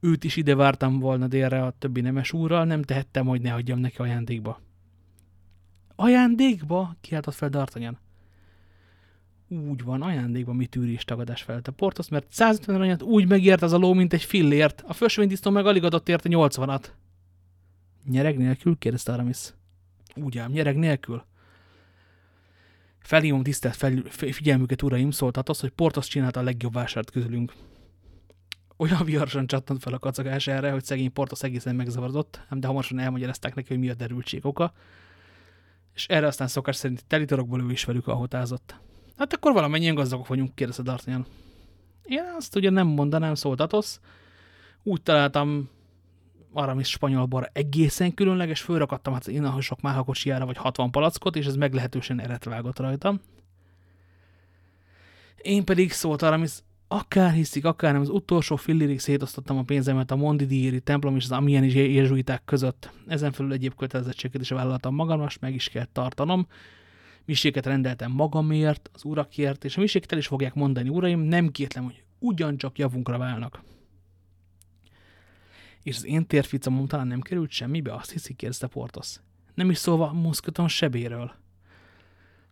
Őt 0.00 0.24
is 0.24 0.36
ide 0.36 0.54
vártam 0.54 0.98
volna 0.98 1.26
délre 1.26 1.62
a 1.62 1.74
többi 1.78 2.00
nemes 2.00 2.32
úrral, 2.32 2.64
nem 2.64 2.82
tehettem, 2.82 3.26
hogy 3.26 3.40
ne 3.40 3.50
hagyjam 3.50 3.78
neki 3.78 3.96
ajándékba. 3.96 4.60
Ajándékba? 5.96 6.96
kiáltott 7.00 7.34
fel 7.34 7.48
D'Artagnan. 7.52 7.96
Úgy 9.48 9.82
van, 9.82 10.02
ajándékba 10.02 10.52
mi 10.52 10.66
tűrés 10.66 11.04
tagadás 11.04 11.42
felelte 11.42 11.70
Portos, 11.70 12.08
mert 12.08 12.26
150 12.28 12.74
aranyat 12.74 13.02
úgy 13.02 13.28
megért 13.28 13.62
az 13.62 13.72
a 13.72 13.78
ló, 13.78 13.92
mint 13.92 14.12
egy 14.12 14.22
fillért. 14.22 14.82
A 14.86 14.92
fösvénytisztó 14.92 15.50
meg 15.50 15.66
alig 15.66 15.84
adott 15.84 16.08
érte 16.08 16.28
80-at. 16.32 16.84
Nyereg 18.04 18.36
nélkül? 18.36 18.78
kérdezte 18.78 19.12
Aramis. 19.12 19.54
Úgy 20.14 20.38
ám, 20.38 20.50
nyereg 20.50 20.76
nélkül. 20.76 21.24
Felhívom 23.06 23.42
tisztelt 23.42 23.76
fel, 23.76 24.02
figyelmüket, 24.10 24.82
uraim, 24.82 25.10
szólt 25.10 25.48
az, 25.48 25.60
hogy 25.60 25.70
Portos 25.70 26.06
csinálta 26.06 26.40
a 26.40 26.42
legjobb 26.42 26.72
vásárt 26.72 27.10
közülünk. 27.10 27.52
Olyan 28.76 29.04
viharosan 29.04 29.46
csattant 29.46 29.82
fel 29.82 29.92
a 29.92 29.98
kacagás 29.98 30.46
erre, 30.46 30.70
hogy 30.70 30.84
szegény 30.84 31.12
Portos 31.12 31.42
egészen 31.42 31.74
megzavarodott, 31.74 32.40
de 32.50 32.66
hamarosan 32.66 32.98
elmagyarázták 32.98 33.54
neki, 33.54 33.68
hogy 33.68 33.78
mi 33.78 33.88
a 33.88 33.94
derültség 33.94 34.46
oka 34.46 34.72
és 35.96 36.06
erre 36.06 36.26
aztán 36.26 36.48
szokás 36.48 36.76
szerint 36.76 37.04
telitorokból 37.04 37.60
ő 37.60 37.70
is 37.70 37.84
velük 37.84 38.06
ahotázott. 38.06 38.74
Hát 39.16 39.32
akkor 39.32 39.52
valamennyien 39.52 39.94
gazdagok 39.94 40.26
vagyunk, 40.26 40.54
kérdezte 40.54 40.82
D'Artagnan. 40.86 41.24
Én 42.04 42.22
azt 42.36 42.56
ugye 42.56 42.70
nem 42.70 42.86
mondanám, 42.86 43.34
szólt 43.34 43.60
Atos. 43.60 43.98
Úgy 44.82 45.02
találtam 45.02 45.68
Aramis 46.56 46.88
spanyol 46.88 47.26
bor 47.26 47.50
egészen 47.52 48.14
különleges, 48.14 48.60
fölrakadtam 48.60 49.12
hát 49.12 49.26
a 49.26 49.60
sok 49.60 49.80
máhakocsijára 49.80 50.46
vagy 50.46 50.56
60 50.56 50.90
palackot, 50.90 51.36
és 51.36 51.46
ez 51.46 51.56
meglehetősen 51.56 52.20
eretvágott 52.20 52.78
rajta. 52.78 53.20
Én 55.36 55.64
pedig 55.64 55.92
szólt 55.92 56.22
Aramis, 56.22 56.52
akár 56.88 57.32
hiszik, 57.32 57.64
akár 57.64 57.92
nem, 57.92 58.00
az 58.00 58.08
utolsó 58.08 58.56
fillérig 58.56 59.00
szétosztottam 59.00 59.58
a 59.58 59.62
pénzemet 59.62 60.10
a 60.10 60.16
Mondidíri 60.16 60.80
templom 60.80 61.16
és 61.16 61.24
az 61.24 61.32
Amiens 61.32 61.74
jezsuiták 61.74 62.44
között. 62.44 62.90
Ezen 63.06 63.32
felül 63.32 63.52
egyéb 63.52 63.74
kötelezettséget 63.74 64.40
is 64.40 64.48
vállaltam 64.48 64.94
magam, 64.94 65.20
most 65.20 65.40
meg 65.40 65.54
is 65.54 65.68
kell 65.68 65.86
tartanom. 65.92 66.46
Miséket 67.24 67.66
rendeltem 67.66 68.12
magamért, 68.12 68.90
az 68.92 69.04
urakért, 69.04 69.64
és 69.64 69.76
a 69.76 69.80
miséket 69.80 70.12
el 70.12 70.18
is 70.18 70.26
fogják 70.26 70.54
mondani, 70.54 70.88
uraim, 70.88 71.20
nem 71.20 71.48
kétlem, 71.48 71.84
hogy 71.84 72.04
ugyancsak 72.18 72.78
javunkra 72.78 73.18
válnak. 73.18 73.62
És 75.86 75.96
az 75.96 76.06
én 76.06 76.26
térficamom 76.26 76.86
talán 76.86 77.06
nem 77.06 77.20
került 77.20 77.50
semmibe, 77.50 77.94
azt 77.94 78.10
hiszi, 78.12 78.34
kérdezte 78.34 78.66
Portos. 78.66 79.20
Nem 79.54 79.70
is 79.70 79.78
szólva 79.78 80.12
muszkaton 80.12 80.68
sebéről. 80.68 81.32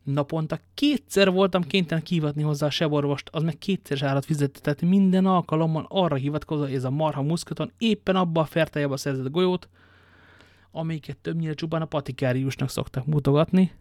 Naponta 0.03 0.61
kétszer 0.75 1.31
voltam 1.31 1.63
kénytelen 1.63 2.03
kivatni 2.03 2.43
hozzá 2.43 2.67
a 2.67 2.71
seborvost, 2.71 3.29
az 3.33 3.43
meg 3.43 3.59
kétszer 3.59 4.03
árat 4.03 4.25
fizetett, 4.25 4.83
minden 4.83 5.27
alkalommal 5.27 5.87
arra 5.89 6.15
hivatkozva, 6.15 6.65
hogy 6.65 6.75
ez 6.75 6.85
a 6.85 6.91
marha 6.91 7.23
muszkaton 7.23 7.73
éppen 7.79 8.17
abba 8.17 8.41
a 8.41 8.45
fertájába 8.45 8.97
szerzett 8.97 9.31
golyót, 9.31 9.69
amelyiket 10.71 11.17
többnyire 11.17 11.55
csupán 11.55 11.83
a 11.83 11.87
patikáriusnak 11.87 12.71
szoktak 12.71 13.07
mutogatni. 13.07 13.73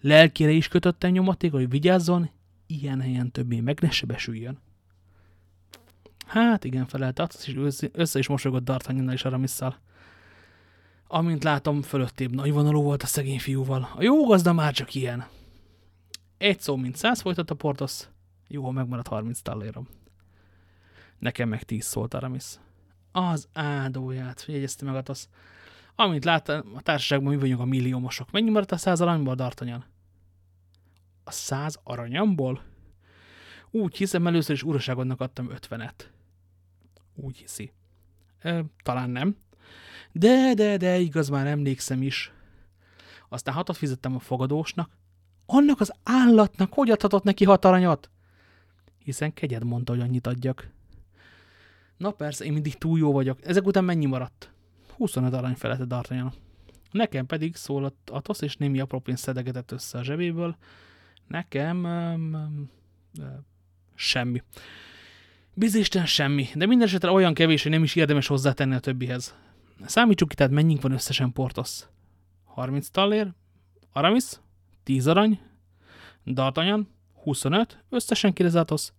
Lelkére 0.00 0.50
is 0.50 0.68
kötöttem 0.68 1.10
nyomaték, 1.10 1.52
hogy 1.52 1.70
vigyázzon, 1.70 2.30
ilyen 2.66 3.00
helyen 3.00 3.30
többé 3.30 3.60
meg 3.60 3.80
ne 3.80 3.90
sebesüljön. 3.90 4.58
Hát 6.28 6.64
igen, 6.64 6.86
felelte, 6.86 7.22
az 7.22 7.48
is 7.48 7.54
össze 7.92 8.18
is 8.18 8.28
mosogott 8.28 8.62
D'Artagnannal 8.66 9.12
és 9.12 9.24
Aramisszal. 9.24 9.78
Amint 11.06 11.44
látom, 11.44 11.82
fölöttébb 11.82 12.34
nagyvonalú 12.34 12.82
volt 12.82 13.02
a 13.02 13.06
szegény 13.06 13.38
fiúval. 13.38 13.88
A 13.96 14.02
jó 14.02 14.26
gazda 14.26 14.52
már 14.52 14.72
csak 14.72 14.94
ilyen. 14.94 15.26
Egy 16.38 16.60
szó, 16.60 16.76
mint 16.76 16.96
száz 16.96 17.20
folytatta 17.20 17.54
Portos. 17.54 18.08
Jó, 18.48 18.70
megmaradt 18.70 19.08
30 19.08 19.40
tallérom. 19.40 19.88
Nekem 21.18 21.48
meg 21.48 21.62
tíz 21.62 21.84
szólt 21.84 22.14
Aramis. 22.14 22.44
Az 23.12 23.48
áldóját, 23.52 24.44
jegyezte 24.48 24.84
meg 24.84 24.94
Atos. 24.94 25.24
Amint 25.94 26.24
látta, 26.24 26.64
a 26.74 26.82
társaságban 26.82 27.32
mi 27.32 27.38
vagyunk 27.38 27.60
a 27.60 27.64
milliómosok. 27.64 28.30
Mennyi 28.30 28.50
maradt 28.50 28.72
a 28.72 28.76
száz 28.76 29.00
aranyból, 29.00 29.34
D'Artagnan? 29.38 29.80
A 31.24 31.30
száz 31.30 31.78
aranyamból? 31.82 32.62
Úgy 33.70 33.96
hiszem, 33.96 34.26
először 34.26 34.54
is 34.54 34.62
uraságodnak 34.62 35.20
adtam 35.20 35.50
ötvenet. 35.50 36.12
Úgy 37.20 37.36
hiszi. 37.36 37.72
E, 38.38 38.64
talán 38.82 39.10
nem. 39.10 39.36
De, 40.12 40.54
de, 40.54 40.76
de, 40.76 40.98
igaz, 40.98 41.28
már 41.28 41.46
emlékszem 41.46 42.02
is. 42.02 42.32
Aztán 43.28 43.54
hatot 43.54 43.76
fizettem 43.76 44.14
a 44.14 44.18
fogadósnak. 44.18 44.90
Annak 45.46 45.80
az 45.80 45.92
állatnak 46.02 46.72
hogy 46.72 46.90
adhatott 46.90 47.22
neki 47.22 47.44
hat 47.44 47.64
aranyat? 47.64 48.10
Hiszen 49.04 49.32
kegyed 49.32 49.64
mondta, 49.64 49.92
hogy 49.92 50.02
annyit 50.02 50.26
adjak. 50.26 50.70
Na 51.96 52.10
persze, 52.10 52.44
én 52.44 52.52
mindig 52.52 52.74
túl 52.74 52.98
jó 52.98 53.12
vagyok. 53.12 53.44
Ezek 53.44 53.66
után 53.66 53.84
mennyi 53.84 54.06
maradt? 54.06 54.50
25 54.96 55.32
arany 55.32 55.54
felette 55.54 55.84
D'Artagnan. 55.88 56.32
Nekem 56.90 57.26
pedig 57.26 57.56
szólott 57.56 58.10
Atosz, 58.10 58.40
és 58.40 58.56
némi 58.56 58.80
apró 58.80 58.98
pénzt 58.98 59.22
szedegetett 59.22 59.70
össze 59.72 59.98
a 59.98 60.02
zsebéből. 60.02 60.56
Nekem 61.26 61.84
um, 61.84 62.34
um, 62.34 62.70
semmi. 63.94 64.42
Bizisten 65.58 66.06
semmi, 66.06 66.48
de 66.54 66.66
minden 66.66 66.86
esetre 66.86 67.10
olyan 67.10 67.34
kevés, 67.34 67.62
hogy 67.62 67.70
nem 67.72 67.82
is 67.82 67.94
érdemes 67.94 68.26
hozzátenni 68.26 68.74
a 68.74 68.78
többihez. 68.78 69.36
Számítsuk 69.84 70.28
ki, 70.28 70.34
tehát 70.34 70.52
mennyink 70.52 70.82
van 70.82 70.92
összesen 70.92 71.32
Portos. 71.32 71.80
30 72.44 72.88
tallér, 72.88 73.32
Aramis, 73.92 74.24
10 74.82 75.06
arany, 75.06 75.40
D'Artagnan, 76.26 76.86
25, 77.22 77.84
összesen 77.88 78.32
kérdez 78.32 78.92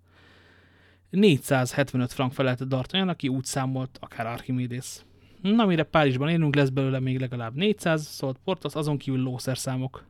475 1.09 2.11
frank 2.11 2.33
felett 2.33 2.59
D'Artagnan, 2.61 3.07
aki 3.07 3.27
úgy 3.27 3.45
számolt, 3.45 3.97
akár 4.01 4.27
Archimédész. 4.27 5.05
Na, 5.41 5.65
mire 5.65 5.83
Párizsban 5.83 6.29
élünk, 6.29 6.55
lesz 6.55 6.69
belőle 6.69 6.99
még 6.99 7.19
legalább 7.19 7.55
400, 7.55 8.07
szólt 8.07 8.37
Portos, 8.43 8.75
azon 8.75 8.97
kívül 8.97 9.21
lószerszámok. 9.21 10.05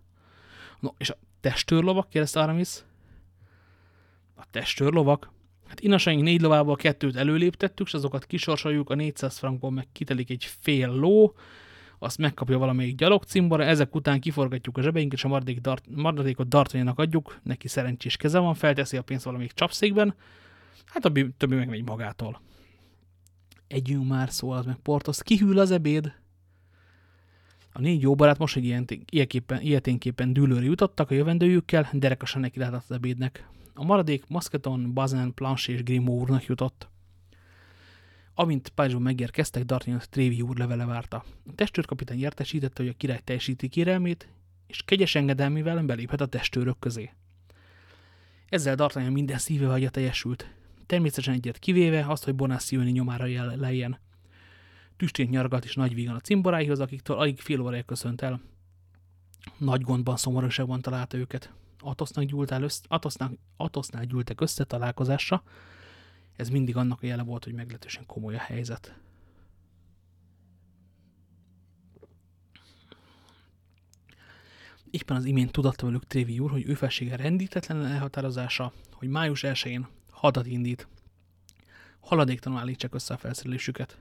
No, 0.79 0.89
és 0.97 1.09
a 1.09 1.17
testőrlovak, 1.41 2.09
kérdezte 2.09 2.39
Aramis. 2.39 2.83
A 4.35 4.43
testőrlovak? 4.51 5.37
Hát 5.69 5.79
inasaink 5.79 6.23
négy 6.23 6.41
lovából 6.41 6.75
kettőt 6.75 7.15
előléptettük, 7.15 7.87
és 7.87 7.93
azokat 7.93 8.25
kisorsoljuk, 8.25 8.89
a 8.89 8.95
400 8.95 9.37
frankból 9.37 9.71
meg 9.71 9.87
kitelik 9.91 10.29
egy 10.29 10.49
fél 10.59 10.89
ló, 10.89 11.35
azt 11.99 12.17
megkapja 12.17 12.57
valamelyik 12.57 12.95
gyalogcimbora, 12.95 13.63
ezek 13.63 13.95
után 13.95 14.19
kiforgatjuk 14.19 14.77
a 14.77 14.81
zsebeinket, 14.81 15.17
és 15.17 15.23
a 15.23 15.27
maradék 15.27 15.59
dart, 15.59 15.85
maradékot 15.95 16.47
Dartanyának 16.47 16.99
adjuk, 16.99 17.39
neki 17.43 17.67
szerencsés 17.67 18.17
keze 18.17 18.39
van, 18.39 18.53
felteszi 18.53 18.97
a 18.97 19.01
pénzt 19.01 19.23
valamelyik 19.23 19.51
csapszékben, 19.51 20.15
hát 20.85 21.05
a 21.05 21.11
többi 21.37 21.55
meg 21.55 21.69
megy 21.69 21.83
magától. 21.83 22.41
Együnk 23.67 24.07
már, 24.07 24.29
szól 24.29 24.63
meg 24.65 24.75
Portos, 24.75 25.23
kihűl 25.23 25.59
az 25.59 25.71
ebéd. 25.71 26.13
A 27.71 27.81
négy 27.81 28.01
jó 28.01 28.15
barát 28.15 28.37
most, 28.37 28.53
hogy 28.53 28.65
ilyen, 28.65 28.85
ilyeténképpen 29.59 30.33
dűlőre 30.33 30.65
jutottak 30.65 31.11
a 31.11 31.13
jövendőjükkel, 31.13 31.89
derekasan 31.93 32.41
neki 32.41 32.59
lehetett 32.59 32.83
az 32.87 32.95
ebédnek. 32.95 33.47
A 33.73 33.83
maradék 33.83 34.27
Musketon, 34.27 34.93
Bazin, 34.93 35.33
Planche 35.33 35.73
és 35.73 35.83
Grimaud 35.83 36.21
úrnak 36.21 36.45
jutott. 36.45 36.89
Amint 38.33 38.69
Párizsban 38.69 39.01
megérkeztek, 39.01 39.63
D'Artagnan 39.67 40.03
Trévi 40.09 40.41
úr 40.41 40.57
levele 40.57 40.85
várta. 40.85 41.23
A 41.47 41.55
testőrkapitány 41.55 42.19
értesítette, 42.19 42.83
hogy 42.83 42.91
a 42.91 42.97
király 42.97 43.19
teljesíti 43.23 43.67
kérelmét, 43.67 44.29
és 44.67 44.83
kegyes 44.85 45.15
engedelmével 45.15 45.83
beléphet 45.83 46.21
a 46.21 46.25
testőrök 46.25 46.79
közé. 46.79 47.09
Ezzel 48.49 48.75
D'Artagnan 48.77 49.11
minden 49.11 49.37
szíve 49.37 49.89
teljesült. 49.89 50.53
Természetesen 50.85 51.33
egyet 51.33 51.59
kivéve 51.59 52.05
azt, 52.07 52.23
hogy 52.23 52.35
Bonacioni 52.35 52.91
nyomára 52.91 53.55
lejjen. 53.55 53.99
Tüstént 54.99 55.29
nyargat 55.29 55.65
és 55.65 55.75
nagy 55.75 55.93
vígan 55.93 56.15
a 56.15 56.19
cimboráihoz, 56.19 56.79
akiktől 56.79 57.17
alig 57.17 57.39
fél 57.39 57.61
órája 57.61 57.83
köszönt 57.83 58.21
el. 58.21 58.41
Nagy 59.57 59.81
gondban, 59.81 60.17
szomorúságban 60.17 60.81
találta 60.81 61.17
őket. 61.17 61.53
Atosznak 61.79 62.23
gyúltál 62.23 62.63
össze, 62.63 62.83
Atosznak, 62.87 63.33
Atosznál 63.57 64.05
gyűltek 64.05 64.41
össze 64.41 64.63
találkozásra. 64.63 65.43
Ez 66.35 66.49
mindig 66.49 66.75
annak 66.75 67.03
a 67.03 67.05
jele 67.05 67.23
volt, 67.23 67.43
hogy 67.43 67.53
meglehetősen 67.53 68.05
komoly 68.05 68.35
a 68.35 68.39
helyzet. 68.39 68.95
Éppen 74.89 75.15
az 75.17 75.25
imént 75.25 75.51
tudatta 75.51 75.85
velük 75.85 76.07
Trévi 76.07 76.39
úr, 76.39 76.51
hogy 76.51 76.67
ő 76.67 76.73
felsége 76.73 77.15
rendítetlen 77.15 77.85
elhatározása, 77.85 78.73
hogy 78.91 79.07
május 79.07 79.41
1-én 79.43 79.87
hadat 80.11 80.45
indít. 80.45 80.87
Haladéktalanul 81.99 82.63
állítsák 82.63 82.93
össze 82.93 83.13
a 83.13 83.17
felszerelésüket. 83.17 83.97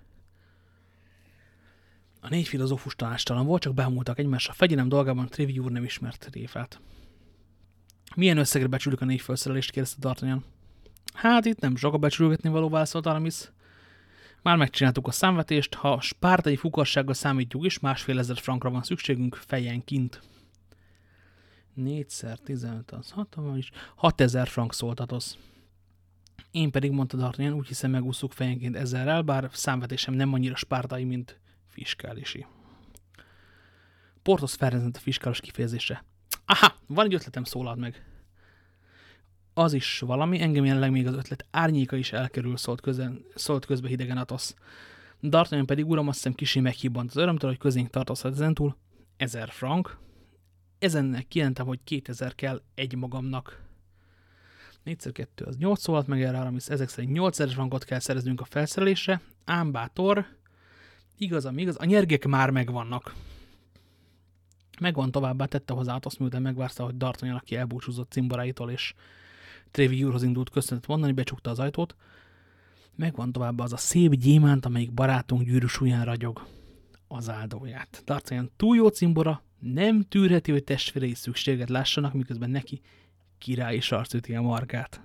A 2.21 2.29
négy 2.29 2.49
filozófus 2.49 2.95
tanástalan 2.95 3.47
volt, 3.47 3.63
csak 3.63 3.75
bámultak 3.75 4.19
egymásra. 4.19 4.53
Fegyelem 4.53 4.89
dolgában 4.89 5.29
Trévi 5.29 5.59
úr 5.59 5.71
nem 5.71 5.85
ismert 5.85 6.29
réfát. 6.33 6.81
Milyen 8.17 8.39
összegre 8.39 8.69
becsülik 8.69 9.01
a 9.01 9.05
négy 9.05 9.21
felszerelést, 9.21 9.71
kérdezte 9.71 10.09
D'Artagnan. 10.09 10.45
Hát 11.15 11.45
itt 11.45 11.61
nem 11.61 11.77
sok 11.77 11.95
a 11.95 11.99
becsülgetni 11.99 12.49
való 12.49 12.69
válaszolt 12.69 13.07
Aramis. 13.07 13.51
Már 14.43 14.57
megcsináltuk 14.57 15.07
a 15.07 15.11
számvetést, 15.11 15.75
ha 15.75 16.01
spártai 16.01 16.57
fukarsággal 16.57 17.15
számítjuk 17.15 17.65
is, 17.65 17.79
másfél 17.79 18.19
ezer 18.19 18.37
frankra 18.37 18.71
van 18.71 18.83
szükségünk 18.83 19.35
fejenként. 19.35 20.23
4 21.75 22.07
15 22.45 22.91
az 22.91 23.11
60 23.11 23.57
is. 23.57 23.71
6000 23.95 24.49
frank 24.49 24.75
szóltatoz. 24.75 25.39
Én 26.51 26.71
pedig, 26.71 26.91
mondta 26.91 27.17
D'Artagnan, 27.17 27.57
úgy 27.57 27.67
hiszem 27.67 27.91
megúszuk 27.91 28.33
fejenként 28.33 28.77
ezerrel, 28.77 29.23
bár 29.23 29.49
számvetésem 29.53 30.15
nem 30.15 30.33
annyira 30.33 30.57
spártai, 30.57 31.05
mint 31.05 31.41
fiskálisi. 31.69 32.47
Portos 34.23 34.55
felrezent 34.55 34.97
a 34.97 35.01
fiskálos 35.01 35.41
kifejezésre. 35.41 36.05
Aha, 36.45 36.75
van 36.87 37.05
egy 37.05 37.15
ötletem, 37.15 37.45
szólalt 37.45 37.79
meg. 37.79 38.05
Az 39.55 39.73
is 39.73 39.99
valami, 39.99 40.41
engem 40.41 40.65
jelenleg 40.65 40.91
még 40.91 41.07
az 41.07 41.15
ötlet 41.15 41.47
árnyéka 41.51 41.97
is 41.97 42.13
elkerül, 42.13 42.57
szólt, 42.57 42.81
közen, 42.81 43.25
szólt 43.35 43.67
közbe 43.67 43.89
hidegen 43.89 44.19
Atosz. 44.19 44.55
D'Artagnan 45.23 45.67
pedig, 45.67 45.87
uram, 45.87 46.09
azt 46.09 46.17
hiszem 46.17 46.35
kicsi 46.35 46.61
meghibbant 46.61 47.11
az 47.11 47.17
örömtől, 47.17 47.51
hogy 47.51 47.59
közénk 47.59 47.91
tartozhat 47.91 48.33
ezentúl. 48.33 48.77
Ezer 49.17 49.51
frank. 49.51 49.99
Ezennek 50.79 51.29
kijelentem, 51.29 51.67
hogy 51.67 51.81
2000 51.85 52.35
kell 52.35 52.63
egy 52.75 52.95
magamnak. 52.95 53.67
4 54.83 55.13
2 55.13 55.45
az 55.45 55.57
8 55.57 55.81
szólt 55.81 56.07
meg 56.07 56.23
erre, 56.23 56.39
Aramis, 56.39 56.67
ezek 56.67 56.89
szerint 56.89 57.13
8000 57.13 57.55
frankot 57.55 57.85
kell 57.85 57.99
szereznünk 57.99 58.41
a 58.41 58.45
felszerelésre. 58.45 59.21
Ám 59.45 59.73
bátor, 59.73 60.27
igaz, 61.19 61.45
ami 61.45 61.61
igaz, 61.61 61.77
a 61.79 61.85
nyergek 61.85 62.27
már 62.27 62.51
megvannak. 62.51 63.15
Megvan 64.81 65.11
továbbá, 65.11 65.45
tette 65.45 65.73
hozzá 65.73 65.95
Atosz, 65.95 66.17
miután 66.17 66.43
megvárta, 66.43 66.85
hogy 66.85 66.95
D'Artagnan, 66.99 67.37
aki 67.37 67.57
elbúcsúzott 67.57 68.11
cimboráitól, 68.11 68.71
és 68.71 68.95
Trévi 69.71 70.05
úrhoz 70.05 70.23
indult 70.23 70.51
köszönet 70.51 70.87
mondani, 70.87 71.13
becsukta 71.13 71.51
az 71.51 71.59
ajtót. 71.59 71.97
Megvan 72.97 73.33
továbbá 73.33 73.65
az 73.65 73.73
a 73.73 73.77
szép 73.77 74.15
gyémánt, 74.15 74.67
amelyik 74.67 74.93
barátunk 74.93 75.43
gyűrűs 75.43 75.81
ujján 75.81 76.05
ragyog. 76.05 76.47
Az 77.09 77.29
áldóját. 77.31 78.03
D'Artagnan 78.07 78.49
túl 78.57 78.77
jó 78.77 78.89
cimbora, 78.89 79.43
nem 79.59 80.03
tűrheti, 80.03 80.51
hogy 80.51 80.65
testvérei 80.65 81.15
szükséget 81.15 81.69
lássanak, 81.69 82.13
miközben 82.13 82.51
neki 82.51 82.81
király 83.39 83.77
is 83.77 83.93
arcüti 83.93 84.35
a 84.35 84.43
margát. 84.43 85.01